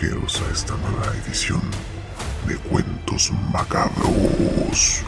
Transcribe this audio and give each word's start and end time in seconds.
A 0.00 0.52
esta 0.52 0.76
nueva 0.76 1.12
edición 1.24 1.60
de 2.46 2.56
Cuentos 2.56 3.32
Macabros. 3.52 5.02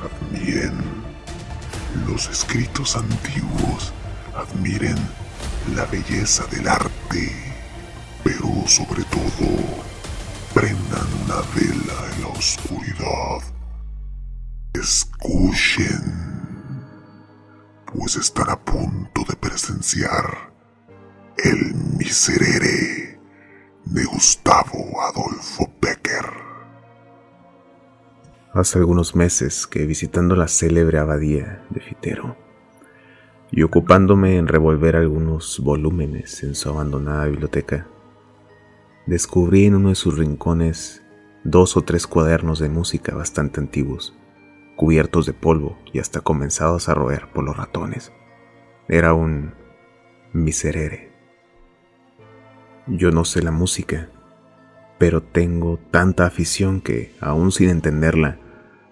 Admiren 0.00 0.72
los 2.06 2.28
escritos 2.28 2.94
antiguos, 2.94 3.92
admiren 4.36 4.96
la 5.74 5.84
belleza 5.86 6.46
del 6.46 6.68
arte, 6.68 7.32
pero 8.22 8.48
sobre 8.68 9.02
todo, 9.02 9.48
prendan 10.54 11.08
una 11.24 11.40
vela 11.56 12.14
en 12.14 12.22
la 12.22 12.28
oscuridad. 12.28 13.42
Escuchen, 14.74 16.04
pues 17.92 18.14
están 18.14 18.48
a 18.48 18.60
punto 18.60 19.24
de 19.28 19.34
presenciar 19.34 20.52
el 21.36 21.74
miserere 21.74 22.97
de 23.90 24.04
Gustavo 24.04 25.00
Adolfo 25.00 25.66
Becker. 25.80 26.26
Hace 28.52 28.78
algunos 28.78 29.16
meses 29.16 29.66
que 29.66 29.86
visitando 29.86 30.36
la 30.36 30.46
célebre 30.46 30.98
abadía 30.98 31.64
de 31.70 31.80
Fitero 31.80 32.36
y 33.50 33.62
ocupándome 33.62 34.36
en 34.36 34.46
revolver 34.46 34.94
algunos 34.94 35.60
volúmenes 35.60 36.42
en 36.42 36.54
su 36.54 36.68
abandonada 36.68 37.24
biblioteca, 37.26 37.86
descubrí 39.06 39.64
en 39.64 39.76
uno 39.76 39.88
de 39.88 39.94
sus 39.94 40.18
rincones 40.18 41.02
dos 41.44 41.78
o 41.78 41.82
tres 41.82 42.06
cuadernos 42.06 42.58
de 42.58 42.68
música 42.68 43.14
bastante 43.14 43.58
antiguos, 43.58 44.14
cubiertos 44.76 45.24
de 45.24 45.32
polvo 45.32 45.78
y 45.94 45.98
hasta 45.98 46.20
comenzados 46.20 46.90
a 46.90 46.94
roer 46.94 47.32
por 47.32 47.42
los 47.42 47.56
ratones. 47.56 48.12
Era 48.86 49.14
un 49.14 49.54
miserere 50.34 51.07
yo 52.90 53.10
no 53.10 53.24
sé 53.24 53.42
la 53.42 53.50
música, 53.50 54.08
pero 54.98 55.22
tengo 55.22 55.78
tanta 55.90 56.26
afición 56.26 56.80
que, 56.80 57.14
aún 57.20 57.52
sin 57.52 57.68
entenderla, 57.68 58.38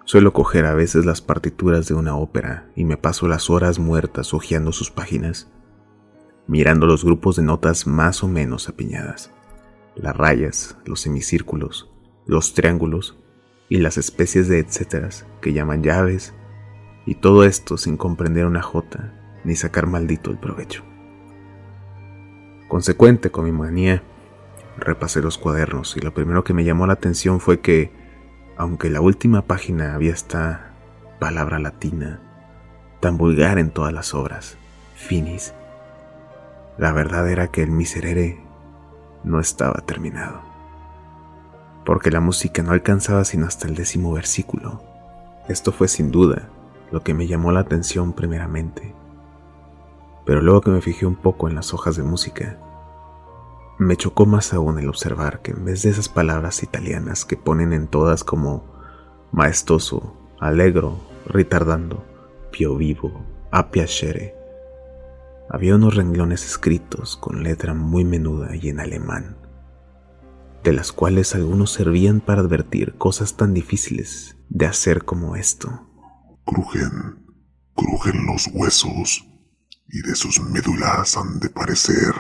suelo 0.05 0.33
coger 0.33 0.67
a 0.67 0.75
veces 0.75 1.05
las 1.05 1.21
partituras 1.21 1.89
de 1.89 1.95
una 1.95 2.17
ópera 2.17 2.71
y 2.77 2.85
me 2.85 2.97
paso 2.97 3.27
las 3.27 3.51
horas 3.51 3.79
muertas 3.79 4.35
hojeando 4.35 4.73
sus 4.73 4.91
páginas, 4.91 5.51
mirando 6.47 6.87
los 6.87 7.05
grupos 7.05 7.37
de 7.37 7.43
notas 7.43 7.87
más 7.87 8.23
o 8.23 8.29
menos 8.29 8.69
apiñadas, 8.69 9.33
las 9.95 10.17
rayas, 10.17 10.77
los 10.85 11.01
semicírculos, 11.01 11.91
los 12.27 12.55
triángulos 12.55 13.19
y 13.69 13.79
las 13.79 13.99
especies 13.99 14.49
de 14.49 14.61
etcéteras 14.61 15.27
que 15.41 15.53
llaman 15.53 15.83
llaves, 15.83 16.35
y 17.05 17.17
todo 17.17 17.45
esto 17.45 17.77
sin 17.77 17.97
comprender 17.97 18.47
una 18.47 18.63
jota 18.63 19.13
ni 19.45 19.57
sacar 19.57 19.87
maldito 19.87 20.31
el 20.31 20.39
provecho. 20.39 20.85
Consecuente 22.69 23.31
con 23.31 23.45
mi 23.45 23.53
manía, 23.53 24.03
repasé 24.77 25.23
los 25.23 25.39
cuadernos 25.39 25.97
y 25.97 26.01
lo 26.01 26.13
primero 26.13 26.43
que 26.43 26.53
me 26.53 26.65
llamó 26.65 26.87
la 26.89 26.95
atención 26.95 27.39
fue 27.39 27.61
que, 27.61 27.93
aunque 28.57 28.91
la 28.91 29.01
última 29.01 29.43
página 29.43 29.95
había 29.95 30.13
esta 30.13 30.73
palabra 31.21 31.61
latina, 31.61 32.21
tan 32.99 33.19
vulgar 33.19 33.61
en 33.61 33.71
todas 33.71 33.93
las 33.93 34.15
obras, 34.15 34.57
finis, 34.97 35.55
la 36.77 36.91
verdad 36.91 37.29
era 37.31 37.49
que 37.49 37.63
el 37.63 37.71
miserere 37.71 38.41
no 39.23 39.39
estaba 39.39 39.81
terminado, 39.87 40.41
porque 41.85 42.11
la 42.11 42.21
música 42.21 42.65
no 42.65 42.73
alcanzaba 42.73 43.25
sino 43.25 43.47
hasta 43.47 43.69
el 43.69 43.77
décimo 43.77 44.13
versículo. 44.13 44.83
Esto 45.49 45.71
fue 45.71 45.87
sin 45.87 46.11
duda 46.11 46.49
lo 46.91 47.05
que 47.05 47.15
me 47.15 47.29
llamó 47.29 47.53
la 47.53 47.61
atención 47.61 48.13
primeramente 48.13 48.96
pero 50.27 50.43
luego 50.43 50.61
que 50.61 50.71
me 50.71 50.83
fijé 50.83 51.07
un 51.07 51.15
poco 51.15 51.49
en 51.49 51.55
las 51.55 51.73
hojas 51.73 51.97
de 51.97 52.03
música, 52.03 52.61
me 53.79 53.97
chocó 53.97 54.27
más 54.27 54.53
aún 54.53 54.79
el 54.79 54.89
observar 54.89 55.41
que 55.41 55.53
en 55.53 55.65
vez 55.65 55.83
de 55.83 55.91
esas 55.91 56.09
palabras 56.09 56.63
italianas 56.63 57.25
que 57.25 57.37
ponen 57.37 57.73
en 57.73 57.87
todas 57.87 58.25
como 58.25 58.65
maestoso, 59.31 60.17
allegro, 60.41 60.99
ritardando, 61.27 62.05
pio 62.51 62.77
vivo, 62.77 63.25
a 63.53 63.71
piacere, 63.71 64.35
había 65.49 65.77
unos 65.77 65.95
renglones 65.95 66.45
escritos 66.45 67.17
con 67.17 67.45
letra 67.45 67.73
muy 67.73 68.05
menuda 68.05 68.57
y 68.57 68.69
en 68.69 68.81
alemán, 68.81 69.37
de 70.65 70.73
las 70.73 70.91
cuales 70.91 71.37
algunos 71.37 71.71
servían 71.71 72.21
para 72.21 72.41
advertir 72.41 72.97
cosas 72.99 73.37
tan 73.37 73.55
difíciles 73.55 74.37
de 74.49 74.67
hacer 74.67 75.05
como 75.05 75.37
esto. 75.37 75.87
Crujen, 76.45 77.25
crujen 77.75 78.27
los 78.27 78.49
huesos 78.53 79.26
y 79.89 80.03
de 80.03 80.15
sus 80.17 80.41
médulas 80.41 81.17
han 81.17 81.39
de 81.39 81.49
parecer 81.49 82.13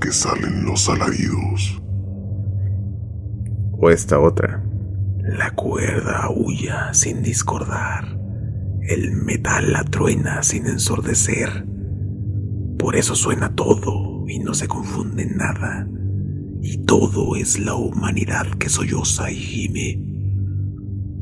que 0.00 0.12
salen 0.12 0.64
los 0.64 0.88
alaridos. 0.88 1.82
O 3.72 3.90
esta 3.90 4.20
otra. 4.20 4.62
La 5.22 5.50
cuerda 5.54 6.22
aúlla 6.22 6.94
sin 6.94 7.22
discordar, 7.22 8.16
el 8.82 9.12
metal 9.12 9.72
la 9.72 9.82
truena 9.82 10.42
sin 10.44 10.66
ensordecer. 10.66 11.66
Por 12.78 12.94
eso 12.94 13.16
suena 13.16 13.54
todo 13.54 14.24
y 14.28 14.38
no 14.38 14.54
se 14.54 14.68
confunde 14.68 15.26
nada. 15.26 15.88
Y 16.62 16.84
todo 16.84 17.34
es 17.36 17.58
la 17.58 17.74
humanidad 17.74 18.46
que 18.58 18.68
solloza 18.68 19.30
y 19.30 19.36
gime. 19.36 20.02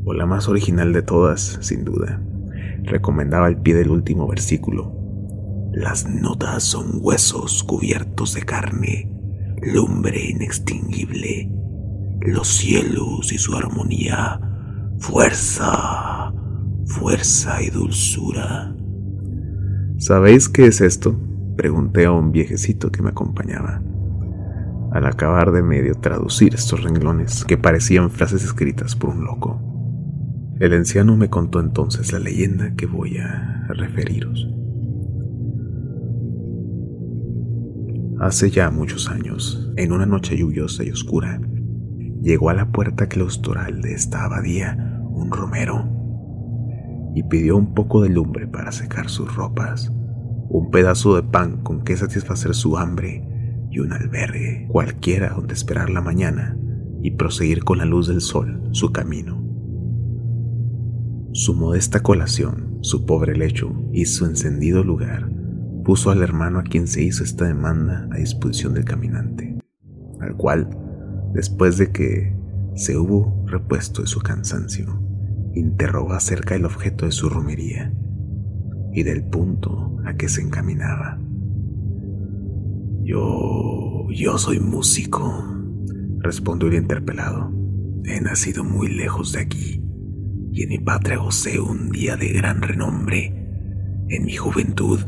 O 0.05 0.13
la 0.13 0.27
más 0.27 0.47
original 0.47 0.93
de 0.93 1.01
todas, 1.01 1.57
sin 1.61 1.83
duda, 1.83 2.21
recomendaba 2.83 3.47
al 3.47 3.61
pie 3.61 3.73
del 3.73 3.89
último 3.89 4.27
versículo 4.27 5.04
las 5.75 6.07
notas 6.07 6.63
son 6.63 6.99
huesos 7.01 7.61
cubiertos 7.61 8.33
de 8.33 8.43
carne, 8.43 9.11
lumbre 9.61 10.29
inextinguible, 10.29 11.51
los 12.21 12.47
cielos 12.47 13.33
y 13.33 13.37
su 13.37 13.57
armonía, 13.57 14.39
fuerza, 14.99 16.33
fuerza 16.85 17.61
y 17.61 17.71
dulzura. 17.71 18.73
¿Sabéis 19.97 20.47
qué 20.47 20.67
es 20.67 20.79
esto? 20.79 21.19
Pregunté 21.57 22.05
a 22.05 22.13
un 22.13 22.31
viejecito 22.31 22.89
que 22.89 23.01
me 23.01 23.09
acompañaba. 23.09 23.81
Al 24.93 25.05
acabar 25.05 25.51
de 25.51 25.61
medio 25.61 25.95
traducir 25.95 26.55
estos 26.55 26.83
renglones 26.83 27.43
que 27.43 27.57
parecían 27.57 28.11
frases 28.11 28.45
escritas 28.45 28.95
por 28.95 29.09
un 29.09 29.25
loco, 29.25 29.59
el 30.61 30.71
anciano 30.71 31.17
me 31.17 31.29
contó 31.29 31.59
entonces 31.59 32.13
la 32.13 32.19
leyenda 32.19 32.75
que 32.77 32.85
voy 32.85 33.17
a 33.17 33.67
referiros. 33.67 34.47
Hace 38.25 38.49
ya 38.49 38.71
muchos 38.71 39.07
años, 39.07 39.71
en 39.77 39.91
una 39.91 40.07
noche 40.07 40.35
lluviosa 40.35 40.83
y 40.83 40.89
oscura, 40.89 41.39
llegó 42.23 42.49
a 42.49 42.55
la 42.55 42.71
puerta 42.71 43.05
claustral 43.05 43.83
de 43.83 43.93
esta 43.93 44.25
abadía 44.25 44.99
un 45.11 45.29
romero 45.29 45.87
y 47.13 47.21
pidió 47.21 47.55
un 47.55 47.75
poco 47.75 48.01
de 48.01 48.09
lumbre 48.09 48.47
para 48.47 48.71
secar 48.71 49.09
sus 49.09 49.35
ropas, 49.35 49.91
un 50.49 50.71
pedazo 50.71 51.15
de 51.15 51.21
pan 51.21 51.61
con 51.61 51.83
que 51.83 51.95
satisfacer 51.95 52.55
su 52.55 52.79
hambre 52.79 53.23
y 53.69 53.77
un 53.77 53.93
albergue 53.93 54.65
cualquiera 54.69 55.29
donde 55.29 55.53
esperar 55.53 55.91
la 55.91 56.01
mañana 56.01 56.57
y 57.03 57.11
proseguir 57.11 57.63
con 57.63 57.77
la 57.77 57.85
luz 57.85 58.07
del 58.07 58.21
sol 58.21 58.69
su 58.71 58.91
camino. 58.91 59.39
Su 61.31 61.53
modesta 61.53 62.01
colación, 62.01 62.79
su 62.81 63.05
pobre 63.05 63.35
lecho 63.35 63.71
y 63.93 64.05
su 64.05 64.25
encendido 64.25 64.83
lugar 64.83 65.34
puso 65.85 66.09
al 66.09 66.23
hermano 66.23 66.59
a 66.59 66.63
quien 66.63 66.87
se 66.87 67.03
hizo 67.03 67.23
esta 67.23 67.45
demanda 67.45 68.09
a 68.11 68.17
disposición 68.17 68.73
del 68.73 68.85
caminante, 68.85 69.57
al 70.19 70.35
cual, 70.35 70.67
después 71.33 71.77
de 71.77 71.91
que 71.91 72.35
se 72.75 72.97
hubo 72.97 73.45
repuesto 73.45 74.01
de 74.01 74.07
su 74.07 74.19
cansancio, 74.19 74.99
interrogó 75.53 76.13
acerca 76.13 76.55
del 76.55 76.65
objeto 76.65 77.05
de 77.05 77.11
su 77.11 77.29
romería 77.29 77.93
y 78.93 79.03
del 79.03 79.23
punto 79.25 79.97
a 80.05 80.15
que 80.15 80.27
se 80.27 80.41
encaminaba. 80.41 81.19
Yo, 83.03 84.07
yo 84.09 84.37
soy 84.39 84.59
músico, 84.59 85.45
respondió 86.19 86.67
el 86.67 86.75
interpelado. 86.75 87.53
He 88.05 88.19
nacido 88.21 88.63
muy 88.63 88.87
lejos 88.87 89.33
de 89.33 89.41
aquí 89.41 89.83
y 90.51 90.63
en 90.63 90.69
mi 90.69 90.79
patria 90.79 91.17
gocé 91.17 91.59
un 91.59 91.89
día 91.89 92.17
de 92.17 92.29
gran 92.29 92.61
renombre. 92.63 93.43
En 94.09 94.25
mi 94.25 94.35
juventud 94.35 94.99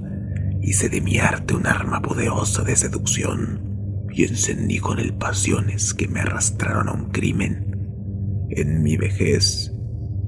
Hice 0.67 0.89
de 0.89 0.99
mi 0.99 1.17
arte 1.17 1.55
un 1.55 1.65
arma 1.65 2.01
poderosa 2.01 2.61
de 2.61 2.75
seducción 2.75 4.09
y 4.11 4.25
encendí 4.25 4.79
con 4.79 4.99
él 4.99 5.13
pasiones 5.13 5.93
que 5.93 6.09
me 6.09 6.19
arrastraron 6.19 6.89
a 6.89 6.91
un 6.91 7.05
crimen. 7.05 8.47
En 8.49 8.83
mi 8.83 8.97
vejez 8.97 9.71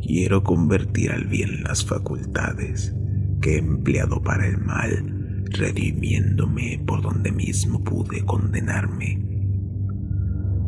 quiero 0.01 0.45
convertir 0.45 1.11
al 1.11 1.25
bien 1.25 1.63
las 1.63 1.83
facultades 1.83 2.95
que 3.41 3.55
he 3.55 3.57
empleado 3.57 4.23
para 4.23 4.47
el 4.47 4.59
mal, 4.59 5.43
redimiéndome 5.49 6.81
por 6.87 7.01
donde 7.01 7.33
mismo 7.33 7.83
pude 7.83 8.23
condenarme. 8.23 9.21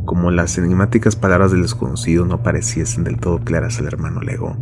Como 0.04 0.32
las 0.32 0.58
enigmáticas 0.58 1.16
palabras 1.16 1.54
del 1.54 1.62
desconocido 1.62 2.26
no 2.26 2.44
pareciesen 2.44 3.06
del 3.06 3.22
todo 3.22 3.40
claras 3.40 3.80
al 3.80 3.86
hermano 3.86 4.20
Lego, 4.20 4.58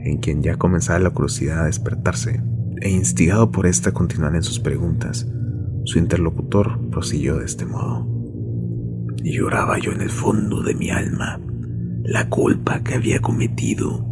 en 0.00 0.16
quien 0.20 0.42
ya 0.42 0.56
comenzaba 0.56 1.00
la 1.00 1.10
curiosidad 1.10 1.60
a 1.60 1.66
despertarse, 1.66 2.40
e 2.80 2.90
instigado 2.90 3.50
por 3.50 3.66
esta 3.66 3.92
continuar 3.92 4.34
en 4.34 4.42
sus 4.42 4.60
preguntas, 4.60 5.26
su 5.84 5.98
interlocutor 5.98 6.90
prosiguió 6.90 7.38
de 7.38 7.44
este 7.44 7.64
modo. 7.64 8.06
Lloraba 9.22 9.78
yo 9.78 9.92
en 9.92 10.00
el 10.00 10.10
fondo 10.10 10.62
de 10.62 10.74
mi 10.74 10.90
alma 10.90 11.40
la 12.04 12.28
culpa 12.28 12.82
que 12.82 12.94
había 12.94 13.20
cometido, 13.20 14.06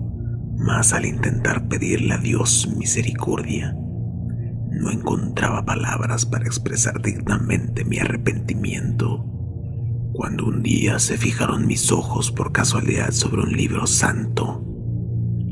mas 0.59 0.93
al 0.93 1.07
intentar 1.07 1.69
pedirle 1.69 2.15
a 2.15 2.19
Dios 2.19 2.69
misericordia, 2.77 3.75
no 4.71 4.91
encontraba 4.91 5.65
palabras 5.65 6.27
para 6.27 6.47
expresar 6.47 7.01
dignamente 7.01 7.85
mi 7.85 7.99
arrepentimiento. 7.99 9.25
Cuando 10.13 10.47
un 10.47 10.63
día 10.63 10.99
se 10.99 11.17
fijaron 11.17 11.67
mis 11.67 11.93
ojos 11.93 12.33
por 12.33 12.53
casualidad 12.53 13.13
sobre 13.13 13.43
un 13.43 13.53
libro 13.53 13.87
santo, 13.87 14.63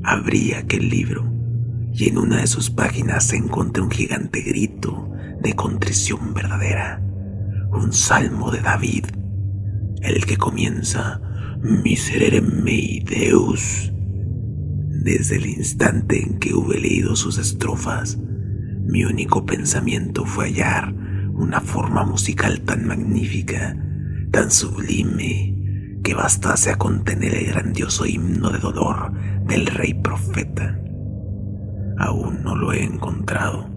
abrí 0.03 0.53
aquel 0.53 0.89
libro 0.89 1.34
y 1.95 2.09
en 2.09 2.19
una 2.19 2.41
de 2.41 2.49
sus 2.49 2.71
páginas 2.71 3.33
encontré 3.33 3.81
un 3.81 3.91
gigante 3.91 4.41
grito 4.41 5.13
de 5.41 5.55
contrición 5.55 6.35
verdadera, 6.35 7.01
un 7.71 7.93
salmo 7.93 8.51
de 8.51 8.61
David, 8.61 9.05
el 10.03 10.27
que 10.27 10.37
comienza 10.37 11.21
Miserere 11.61 12.41
mei 12.41 13.01
Deus. 13.01 13.93
Desde 14.91 15.37
el 15.37 15.47
instante 15.47 16.21
en 16.21 16.39
que 16.41 16.53
hube 16.53 16.81
leído 16.81 17.15
sus 17.15 17.39
estrofas, 17.39 18.19
mi 18.19 19.05
único 19.05 19.47
pensamiento 19.47 20.25
fue 20.25 20.47
hallar 20.47 20.93
una 20.93 21.61
forma 21.61 22.05
musical 22.05 22.61
tan 22.63 22.87
magnífica, 22.87 23.77
tan 24.33 24.51
sublime, 24.51 26.01
que 26.03 26.15
bastase 26.15 26.71
a 26.71 26.77
contener 26.77 27.35
el 27.35 27.47
grandioso 27.47 28.05
himno 28.05 28.51
de 28.51 28.59
dolor 28.59 29.13
del 29.47 29.67
rey 29.67 29.95
profeta. 29.95 30.84
Aún 31.99 32.43
no 32.43 32.57
lo 32.57 32.73
he 32.73 32.85
encontrado, 32.85 33.71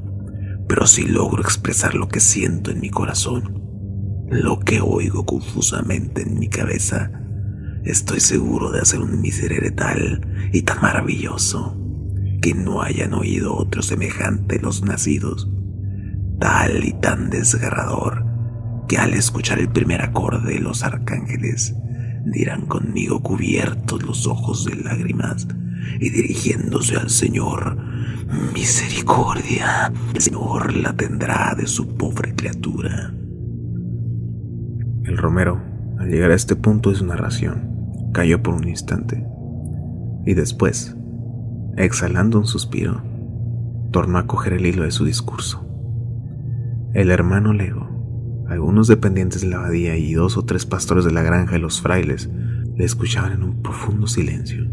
pero 0.67 0.87
si 0.87 1.03
logro 1.03 1.41
expresar 1.41 1.95
lo 1.95 2.07
que 2.07 2.19
siento 2.19 2.71
en 2.71 2.79
mi 2.79 2.89
corazón, 2.89 3.61
lo 4.29 4.59
que 4.59 4.81
oigo 4.81 5.25
confusamente 5.25 6.23
en 6.23 6.39
mi 6.39 6.49
cabeza, 6.49 7.11
estoy 7.83 8.19
seguro 8.19 8.71
de 8.71 8.81
hacer 8.81 8.99
un 8.99 9.21
miserere 9.21 9.71
tal 9.71 10.49
y 10.51 10.63
tan 10.63 10.81
maravilloso 10.81 11.77
que 12.41 12.53
no 12.53 12.81
hayan 12.81 13.13
oído 13.13 13.55
otro 13.55 13.81
semejante 13.81 14.59
los 14.59 14.83
nacidos, 14.83 15.49
tal 16.39 16.83
y 16.83 16.93
tan 16.93 17.29
desgarrador 17.29 18.25
que 18.87 18.97
al 18.97 19.13
escuchar 19.13 19.59
el 19.59 19.69
primer 19.69 20.01
acorde 20.01 20.59
los 20.59 20.83
arcángeles 20.83 21.75
dirán 22.25 22.65
conmigo 22.65 23.21
cubiertos 23.21 24.03
los 24.03 24.27
ojos 24.27 24.65
de 24.65 24.75
lágrimas 24.75 25.47
y 25.99 26.09
dirigiéndose 26.09 26.95
al 26.95 27.09
Señor, 27.09 27.77
misericordia, 28.53 29.91
el 30.13 30.21
Señor 30.21 30.73
la 30.75 30.93
tendrá 30.93 31.55
de 31.55 31.67
su 31.67 31.95
pobre 31.95 32.35
criatura. 32.35 33.13
El 35.03 35.17
Romero, 35.17 35.61
al 35.99 36.09
llegar 36.09 36.31
a 36.31 36.35
este 36.35 36.55
punto 36.55 36.89
de 36.89 36.97
su 36.97 37.05
narración, 37.05 38.11
cayó 38.13 38.41
por 38.41 38.55
un 38.55 38.67
instante 38.67 39.25
y 40.25 40.33
después 40.33 40.95
exhalando 41.77 42.39
un 42.39 42.47
suspiro, 42.47 43.03
tornó 43.91 44.17
a 44.17 44.27
coger 44.27 44.53
el 44.53 44.65
hilo 44.65 44.83
de 44.83 44.91
su 44.91 45.05
discurso. 45.05 45.63
El 46.93 47.11
hermano 47.11 47.53
Lego, 47.53 48.45
algunos 48.49 48.87
dependientes 48.87 49.41
de 49.41 49.49
la 49.49 49.57
abadía 49.57 49.95
y 49.97 50.13
dos 50.13 50.37
o 50.37 50.45
tres 50.45 50.65
pastores 50.65 51.05
de 51.05 51.11
la 51.11 51.21
granja 51.21 51.57
y 51.57 51.61
los 51.61 51.81
frailes 51.81 52.29
le 52.75 52.83
escuchaban 52.83 53.33
en 53.33 53.43
un 53.43 53.61
profundo 53.61 54.07
silencio. 54.07 54.65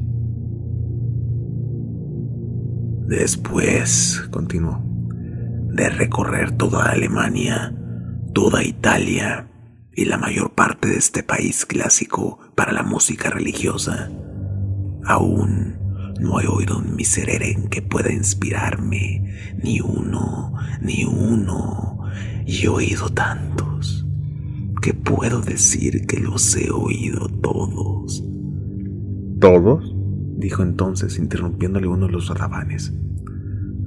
Después, 3.07 4.23
continuó, 4.31 4.83
de 5.75 5.91
recorrer 5.91 6.53
toda 6.53 6.91
Alemania, 6.91 7.75
toda 8.33 8.65
Italia 8.65 9.51
y 9.95 10.07
la 10.07 10.17
mayor 10.17 10.55
parte 10.55 10.89
de 10.89 10.97
este 10.97 11.23
país 11.23 11.67
clásico 11.67 12.39
para 12.55 12.73
la 12.73 12.83
música 12.83 13.29
religiosa, 13.29 14.11
aún 15.05 15.79
no 16.19 16.41
he 16.41 16.47
oído 16.47 16.79
un 16.79 16.97
miserere 16.97 17.57
que 17.71 17.83
pueda 17.83 18.13
inspirarme, 18.13 19.53
ni 19.63 19.81
uno, 19.81 20.55
ni 20.81 21.05
uno, 21.05 22.01
y 22.47 22.65
he 22.65 22.69
oído 22.69 23.11
tantos, 23.11 24.07
que 24.81 24.95
puedo 24.95 25.43
decir 25.43 26.07
que 26.07 26.21
los 26.21 26.57
he 26.57 26.71
oído 26.71 27.29
todos. 27.29 28.25
¿Todos? 29.41 29.95
Dijo 30.37 30.63
entonces, 30.63 31.19
interrumpiéndole 31.19 31.87
uno 31.87 32.07
de 32.07 32.13
los 32.13 32.29
radabanes. 32.29 32.93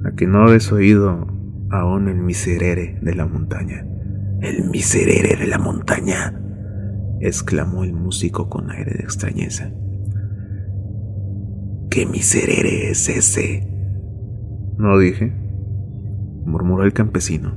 ¿A 0.04 0.14
que 0.14 0.26
no 0.26 0.42
habéis 0.42 0.70
oído 0.72 1.26
aún 1.70 2.08
el 2.08 2.16
miserere 2.16 2.98
de 3.02 3.14
la 3.14 3.26
montaña? 3.26 3.86
¿El 4.40 4.68
miserere 4.70 5.36
de 5.36 5.46
la 5.46 5.58
montaña? 5.58 6.34
exclamó 7.20 7.84
el 7.84 7.92
músico 7.92 8.48
con 8.48 8.70
aire 8.70 8.92
de 8.92 9.02
extrañeza. 9.02 9.72
¿Qué 11.90 12.06
miserere 12.06 12.90
es 12.90 13.08
ese? 13.08 13.66
No 14.78 14.98
dije, 14.98 15.32
murmuró 16.44 16.84
el 16.84 16.92
campesino, 16.92 17.56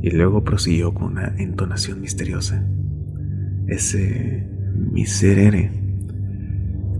y 0.00 0.10
luego 0.10 0.44
prosiguió 0.44 0.94
con 0.94 1.12
una 1.12 1.34
entonación 1.36 2.00
misteriosa. 2.00 2.64
Ese 3.66 4.48
miserere 4.92 5.79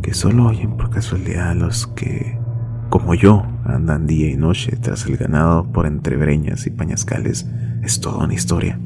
que 0.02 0.14
solo 0.14 0.46
oyen 0.46 0.76
por 0.76 0.90
casualidad 0.90 1.54
los 1.54 1.86
que, 1.86 2.38
como 2.88 3.14
yo, 3.14 3.44
andan 3.64 4.06
día 4.06 4.30
y 4.30 4.36
noche 4.36 4.76
tras 4.80 5.06
el 5.06 5.16
ganado 5.16 5.70
por 5.70 5.86
entre 5.86 6.16
breñas 6.16 6.66
y 6.66 6.70
pañascales, 6.70 7.48
es 7.82 8.00
toda 8.00 8.24
una 8.24 8.34
historia, 8.34 8.78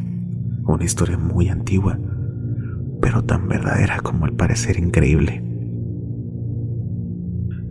una 0.64 0.84
historia 0.84 1.18
muy 1.18 1.48
antigua, 1.48 1.98
pero 3.00 3.24
tan 3.24 3.48
verdadera 3.48 4.00
como 4.00 4.26
el 4.26 4.32
parecer 4.32 4.78
increíble. 4.78 5.42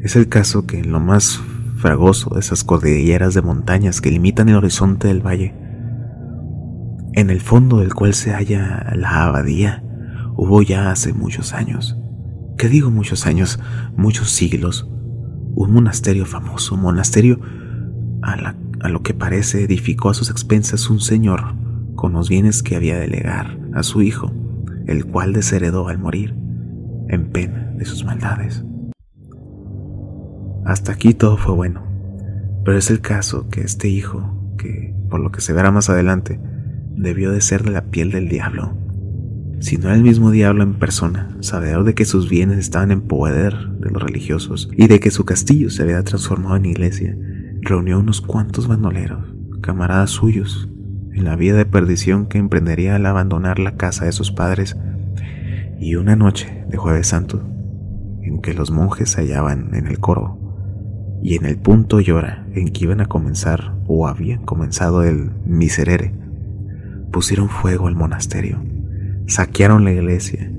Es 0.01 0.15
el 0.15 0.27
caso 0.27 0.65
que 0.65 0.79
en 0.79 0.91
lo 0.91 0.99
más 0.99 1.39
fragoso 1.77 2.31
de 2.33 2.39
esas 2.39 2.63
cordilleras 2.63 3.33
de 3.33 3.41
montañas 3.41 4.01
que 4.01 4.11
limitan 4.11 4.49
el 4.49 4.55
horizonte 4.55 5.07
del 5.07 5.25
valle, 5.25 5.55
en 7.13 7.29
el 7.29 7.41
fondo 7.41 7.79
del 7.79 7.93
cual 7.93 8.13
se 8.13 8.31
halla 8.31 8.91
la 8.95 9.25
abadía, 9.25 9.83
hubo 10.35 10.61
ya 10.61 10.91
hace 10.91 11.13
muchos 11.13 11.53
años, 11.53 11.97
¿qué 12.57 12.69
digo 12.69 12.89
muchos 12.91 13.25
años? 13.25 13.59
Muchos 13.95 14.29
siglos, 14.31 14.87
un 15.55 15.71
monasterio 15.71 16.25
famoso, 16.25 16.75
un 16.75 16.81
monasterio 16.81 17.39
a, 18.21 18.55
a 18.81 18.89
lo 18.89 19.03
que 19.03 19.13
parece 19.13 19.63
edificó 19.63 20.09
a 20.09 20.13
sus 20.13 20.29
expensas 20.29 20.89
un 20.89 20.99
señor 20.99 21.55
con 21.95 22.13
los 22.13 22.29
bienes 22.29 22.63
que 22.63 22.75
había 22.75 22.99
de 22.99 23.07
legar 23.07 23.59
a 23.73 23.83
su 23.83 24.01
hijo, 24.01 24.31
el 24.87 25.05
cual 25.05 25.33
desheredó 25.33 25.87
al 25.87 25.99
morir, 25.99 26.35
en 27.09 27.29
pena 27.31 27.71
de 27.75 27.85
sus 27.85 28.03
maldades. 28.03 28.63
Hasta 30.65 30.93
aquí 30.93 31.13
todo 31.13 31.37
fue 31.37 31.55
bueno, 31.55 31.83
pero 32.63 32.77
es 32.77 32.89
el 32.89 33.01
caso 33.01 33.49
que 33.49 33.61
este 33.61 33.87
hijo, 33.89 34.53
que 34.57 34.95
por 35.09 35.19
lo 35.19 35.31
que 35.31 35.41
se 35.41 35.53
verá 35.53 35.71
más 35.71 35.89
adelante, 35.89 36.39
debió 36.95 37.31
de 37.31 37.41
ser 37.41 37.63
de 37.63 37.71
la 37.71 37.85
piel 37.85 38.11
del 38.11 38.29
diablo. 38.29 38.73
Si 39.63 39.77
no 39.77 39.87
era 39.87 39.95
el 39.95 40.03
mismo 40.03 40.31
diablo 40.31 40.61
en 40.61 40.73
persona, 40.73 41.37
sabedor 41.39 41.85
de 41.85 41.93
que 41.93 42.03
sus 42.03 42.29
bienes 42.29 42.57
estaban 42.57 42.91
en 42.91 42.99
poder 42.99 43.69
de 43.79 43.91
los 43.91 44.03
religiosos 44.03 44.69
y 44.75 44.87
de 44.87 44.99
que 44.99 45.09
su 45.09 45.23
castillo 45.23 45.69
se 45.69 45.83
había 45.83 46.03
transformado 46.03 46.57
en 46.57 46.65
iglesia, 46.65 47.17
reunió 47.61 47.97
unos 47.97 48.19
cuantos 48.19 48.67
bandoleros, 48.67 49.25
camaradas 49.61 50.09
suyos, 50.09 50.67
en 51.13 51.23
la 51.23 51.37
vía 51.37 51.53
de 51.53 51.65
perdición 51.65 52.25
que 52.25 52.39
emprendería 52.39 52.97
al 52.97 53.05
abandonar 53.05 53.57
la 53.57 53.77
casa 53.77 54.03
de 54.03 54.11
sus 54.11 54.33
padres, 54.33 54.75
y 55.79 55.95
una 55.95 56.17
noche 56.17 56.65
de 56.67 56.75
jueves 56.75 57.07
santo, 57.07 57.41
en 58.21 58.41
que 58.41 58.53
los 58.53 58.69
monjes 58.69 59.11
se 59.11 59.21
hallaban 59.21 59.73
en 59.75 59.87
el 59.87 59.97
coro, 59.99 60.37
y 61.23 61.37
en 61.37 61.45
el 61.45 61.55
punto 61.55 62.01
y 62.01 62.11
hora 62.11 62.45
en 62.53 62.67
que 62.73 62.83
iban 62.83 62.99
a 62.99 63.05
comenzar 63.05 63.77
o 63.87 64.09
habían 64.09 64.43
comenzado 64.43 65.03
el 65.03 65.31
miserere, 65.45 66.13
pusieron 67.13 67.47
fuego 67.47 67.87
al 67.87 67.95
monasterio, 67.95 68.72
saquearon 69.27 69.83
la 69.83 69.91
iglesia. 69.91 70.51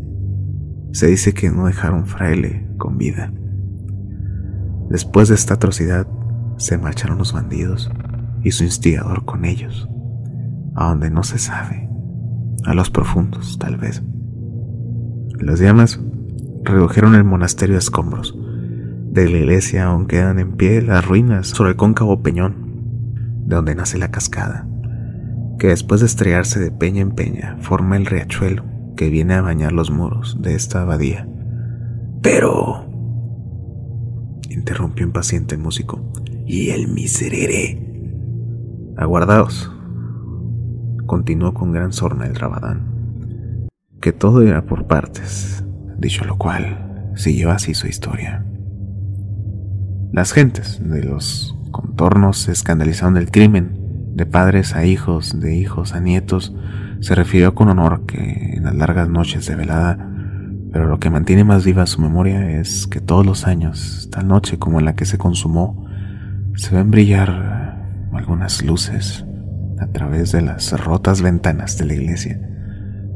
Se 0.92 1.06
dice 1.06 1.34
que 1.34 1.50
no 1.50 1.66
dejaron 1.66 2.06
fraile 2.06 2.68
con 2.78 2.98
vida. 2.98 3.32
Después 4.90 5.28
de 5.28 5.34
esta 5.34 5.54
atrocidad, 5.54 6.06
se 6.56 6.78
marcharon 6.78 7.18
los 7.18 7.32
bandidos 7.32 7.90
y 8.42 8.52
su 8.52 8.64
instigador 8.64 9.24
con 9.24 9.44
ellos, 9.44 9.88
a 10.74 10.88
donde 10.88 11.10
no 11.10 11.22
se 11.22 11.38
sabe, 11.38 11.88
a 12.64 12.74
los 12.74 12.90
profundos 12.90 13.58
tal 13.58 13.76
vez. 13.76 14.02
Las 15.38 15.58
llamas 15.60 16.00
redujeron 16.62 17.14
el 17.14 17.24
monasterio 17.24 17.76
a 17.76 17.78
escombros, 17.78 18.38
de 19.10 19.28
la 19.28 19.38
iglesia 19.38 19.86
aún 19.86 20.06
quedan 20.06 20.38
en 20.38 20.56
pie 20.56 20.82
las 20.82 21.06
ruinas 21.06 21.48
sobre 21.48 21.70
el 21.70 21.76
cóncavo 21.76 22.22
peñón, 22.22 22.54
de 23.46 23.56
donde 23.56 23.74
nace 23.74 23.98
la 23.98 24.10
cascada, 24.10 24.66
que 25.58 25.68
después 25.68 26.00
de 26.00 26.06
estrellarse 26.06 26.60
de 26.60 26.70
peña 26.70 27.02
en 27.02 27.12
peña 27.12 27.56
forma 27.60 27.96
el 27.96 28.06
riachuelo 28.06 28.64
que 28.96 29.10
viene 29.10 29.34
a 29.34 29.42
bañar 29.42 29.72
los 29.72 29.90
muros 29.90 30.40
de 30.40 30.54
esta 30.54 30.82
abadía. 30.82 31.28
Pero... 32.22 32.86
interrumpió 34.48 35.04
impaciente 35.04 35.54
el 35.54 35.60
músico. 35.60 36.00
¿Y 36.46 36.70
el 36.70 36.88
miserere? 36.88 37.80
Aguardaos, 38.96 39.72
continuó 41.06 41.54
con 41.54 41.72
gran 41.72 41.92
sorna 41.92 42.26
el 42.26 42.34
rabadán, 42.34 43.68
que 44.00 44.12
todo 44.12 44.42
era 44.42 44.66
por 44.66 44.86
partes, 44.86 45.64
dicho 45.98 46.24
lo 46.24 46.36
cual 46.36 47.12
siguió 47.16 47.50
así 47.50 47.74
su 47.74 47.86
historia. 47.86 48.44
Las 50.12 50.32
gentes 50.32 50.80
de 50.82 51.02
los 51.02 51.56
contornos 51.72 52.38
se 52.38 52.52
escandalizaron 52.52 53.14
del 53.14 53.30
crimen, 53.30 53.83
de 54.14 54.26
padres 54.26 54.74
a 54.74 54.84
hijos, 54.84 55.38
de 55.40 55.56
hijos 55.56 55.94
a 55.94 56.00
nietos, 56.00 56.54
se 57.00 57.14
refirió 57.14 57.54
con 57.54 57.68
honor 57.68 58.06
que 58.06 58.54
en 58.56 58.64
las 58.64 58.74
largas 58.74 59.08
noches 59.08 59.46
de 59.46 59.56
velada, 59.56 60.10
pero 60.72 60.86
lo 60.86 60.98
que 60.98 61.10
mantiene 61.10 61.44
más 61.44 61.64
viva 61.64 61.86
su 61.86 62.00
memoria 62.00 62.58
es 62.58 62.86
que 62.86 63.00
todos 63.00 63.26
los 63.26 63.46
años, 63.46 64.08
tal 64.10 64.28
noche 64.28 64.58
como 64.58 64.78
en 64.78 64.84
la 64.84 64.94
que 64.94 65.04
se 65.04 65.18
consumó, 65.18 65.86
se 66.56 66.74
ven 66.74 66.90
brillar 66.90 67.84
algunas 68.12 68.64
luces 68.64 69.24
a 69.80 69.88
través 69.88 70.32
de 70.32 70.42
las 70.42 70.72
rotas 70.80 71.20
ventanas 71.20 71.76
de 71.78 71.84
la 71.84 71.94
iglesia. 71.94 72.40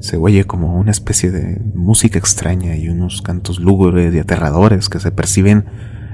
Se 0.00 0.16
oye 0.16 0.44
como 0.44 0.78
una 0.78 0.90
especie 0.90 1.30
de 1.30 1.60
música 1.74 2.18
extraña 2.18 2.76
y 2.76 2.88
unos 2.88 3.22
cantos 3.22 3.60
lúgubres 3.60 4.14
y 4.14 4.18
aterradores 4.18 4.88
que 4.88 5.00
se 5.00 5.10
perciben 5.10 5.64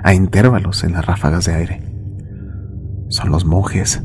a 0.03 0.14
intervalos 0.14 0.85
en 0.85 0.93
las 0.93 1.05
ráfagas 1.07 1.47
de 1.47 1.55
aire. 1.55 1.83
Son 3.09 3.31
los 3.31 3.45
monjes, 3.45 4.03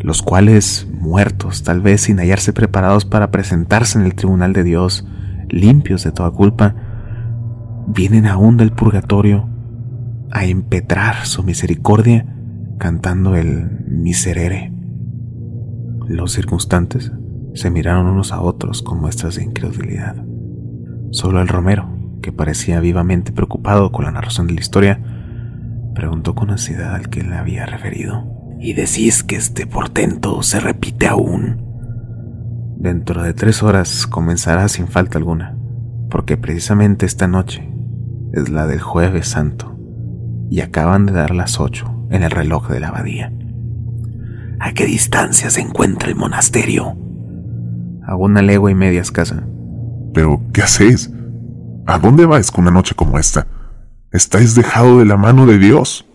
los 0.00 0.22
cuales, 0.22 0.86
muertos, 0.92 1.62
tal 1.62 1.80
vez 1.80 2.02
sin 2.02 2.18
hallarse 2.18 2.52
preparados 2.52 3.04
para 3.04 3.30
presentarse 3.30 3.98
en 3.98 4.04
el 4.04 4.14
tribunal 4.14 4.52
de 4.52 4.64
Dios, 4.64 5.06
limpios 5.48 6.04
de 6.04 6.12
toda 6.12 6.30
culpa, 6.30 6.74
vienen 7.86 8.26
aún 8.26 8.56
del 8.56 8.72
purgatorio 8.72 9.48
a 10.30 10.46
impetrar 10.46 11.26
su 11.26 11.42
misericordia 11.42 12.26
cantando 12.78 13.34
el 13.34 13.84
miserere. 13.86 14.72
Los 16.06 16.32
circunstantes 16.32 17.12
se 17.54 17.70
miraron 17.70 18.06
unos 18.06 18.32
a 18.32 18.40
otros 18.40 18.82
con 18.82 19.00
muestras 19.00 19.36
de 19.36 19.44
incredulidad. 19.44 20.16
Solo 21.10 21.40
el 21.40 21.48
Romero, 21.48 21.88
que 22.22 22.32
parecía 22.32 22.80
vivamente 22.80 23.32
preocupado 23.32 23.90
con 23.90 24.04
la 24.04 24.12
narración 24.12 24.46
de 24.46 24.54
la 24.54 24.60
historia, 24.60 25.00
preguntó 25.94 26.34
con 26.34 26.50
ansiedad 26.50 26.94
al 26.94 27.08
que 27.08 27.22
le 27.22 27.34
había 27.34 27.66
referido. 27.66 28.37
¿Y 28.60 28.72
decís 28.72 29.22
que 29.22 29.36
este 29.36 29.66
portento 29.66 30.42
se 30.42 30.60
repite 30.60 31.06
aún? 31.06 31.64
Dentro 32.76 33.22
de 33.22 33.32
tres 33.32 33.62
horas 33.62 34.06
comenzará 34.06 34.68
sin 34.68 34.88
falta 34.88 35.18
alguna, 35.18 35.56
porque 36.10 36.36
precisamente 36.36 37.06
esta 37.06 37.28
noche 37.28 37.68
es 38.32 38.48
la 38.48 38.66
del 38.66 38.80
jueves 38.80 39.28
santo, 39.28 39.76
y 40.50 40.60
acaban 40.60 41.06
de 41.06 41.12
dar 41.12 41.34
las 41.34 41.60
ocho 41.60 42.06
en 42.10 42.22
el 42.22 42.30
reloj 42.30 42.68
de 42.68 42.80
la 42.80 42.88
abadía. 42.88 43.32
¿A 44.60 44.72
qué 44.72 44.86
distancia 44.86 45.50
se 45.50 45.60
encuentra 45.60 46.08
el 46.08 46.16
monasterio? 46.16 46.96
A 48.04 48.16
una 48.16 48.42
legua 48.42 48.70
y 48.70 48.74
media 48.74 49.00
escasa. 49.00 49.46
¿Pero 50.14 50.40
qué 50.52 50.62
hacéis? 50.62 51.12
¿A 51.86 51.98
dónde 51.98 52.26
vais 52.26 52.50
con 52.50 52.62
una 52.62 52.72
noche 52.72 52.94
como 52.96 53.18
esta? 53.18 53.46
Estáis 54.10 54.54
dejado 54.54 54.98
de 54.98 55.04
la 55.04 55.16
mano 55.16 55.46
de 55.46 55.58
Dios. 55.58 56.07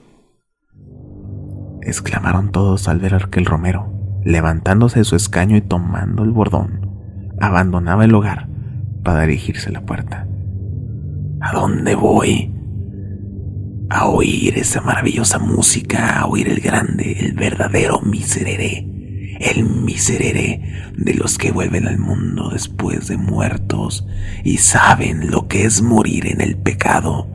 Exclamaron 1.85 2.51
todos 2.51 2.87
al 2.87 2.99
ver 2.99 3.13
a 3.13 3.17
aquel 3.17 3.45
Romero, 3.45 3.91
levantándose 4.23 4.99
de 4.99 5.05
su 5.05 5.15
escaño 5.15 5.57
y 5.57 5.61
tomando 5.61 6.23
el 6.23 6.31
bordón, 6.31 6.89
abandonaba 7.39 8.05
el 8.05 8.15
hogar 8.15 8.47
para 9.03 9.21
dirigirse 9.21 9.69
a 9.69 9.73
la 9.73 9.85
puerta. 9.85 10.27
¿A 11.41 11.51
dónde 11.51 11.95
voy? 11.95 12.53
A 13.89 14.07
oír 14.07 14.57
esa 14.57 14.81
maravillosa 14.81 15.39
música, 15.39 16.19
a 16.19 16.25
oír 16.25 16.47
el 16.47 16.61
grande, 16.61 17.17
el 17.19 17.33
verdadero 17.33 18.01
miserere 18.01 18.93
el 19.39 19.65
miserere 19.65 20.61
de 20.95 21.13
los 21.13 21.37
que 21.37 21.51
vuelven 21.51 21.87
al 21.87 21.97
mundo 21.97 22.49
después 22.49 23.07
de 23.07 23.17
muertos 23.17 24.07
y 24.43 24.57
saben 24.57 25.31
lo 25.31 25.47
que 25.47 25.65
es 25.65 25.81
morir 25.81 26.27
en 26.27 26.41
el 26.41 26.55
pecado. 26.57 27.27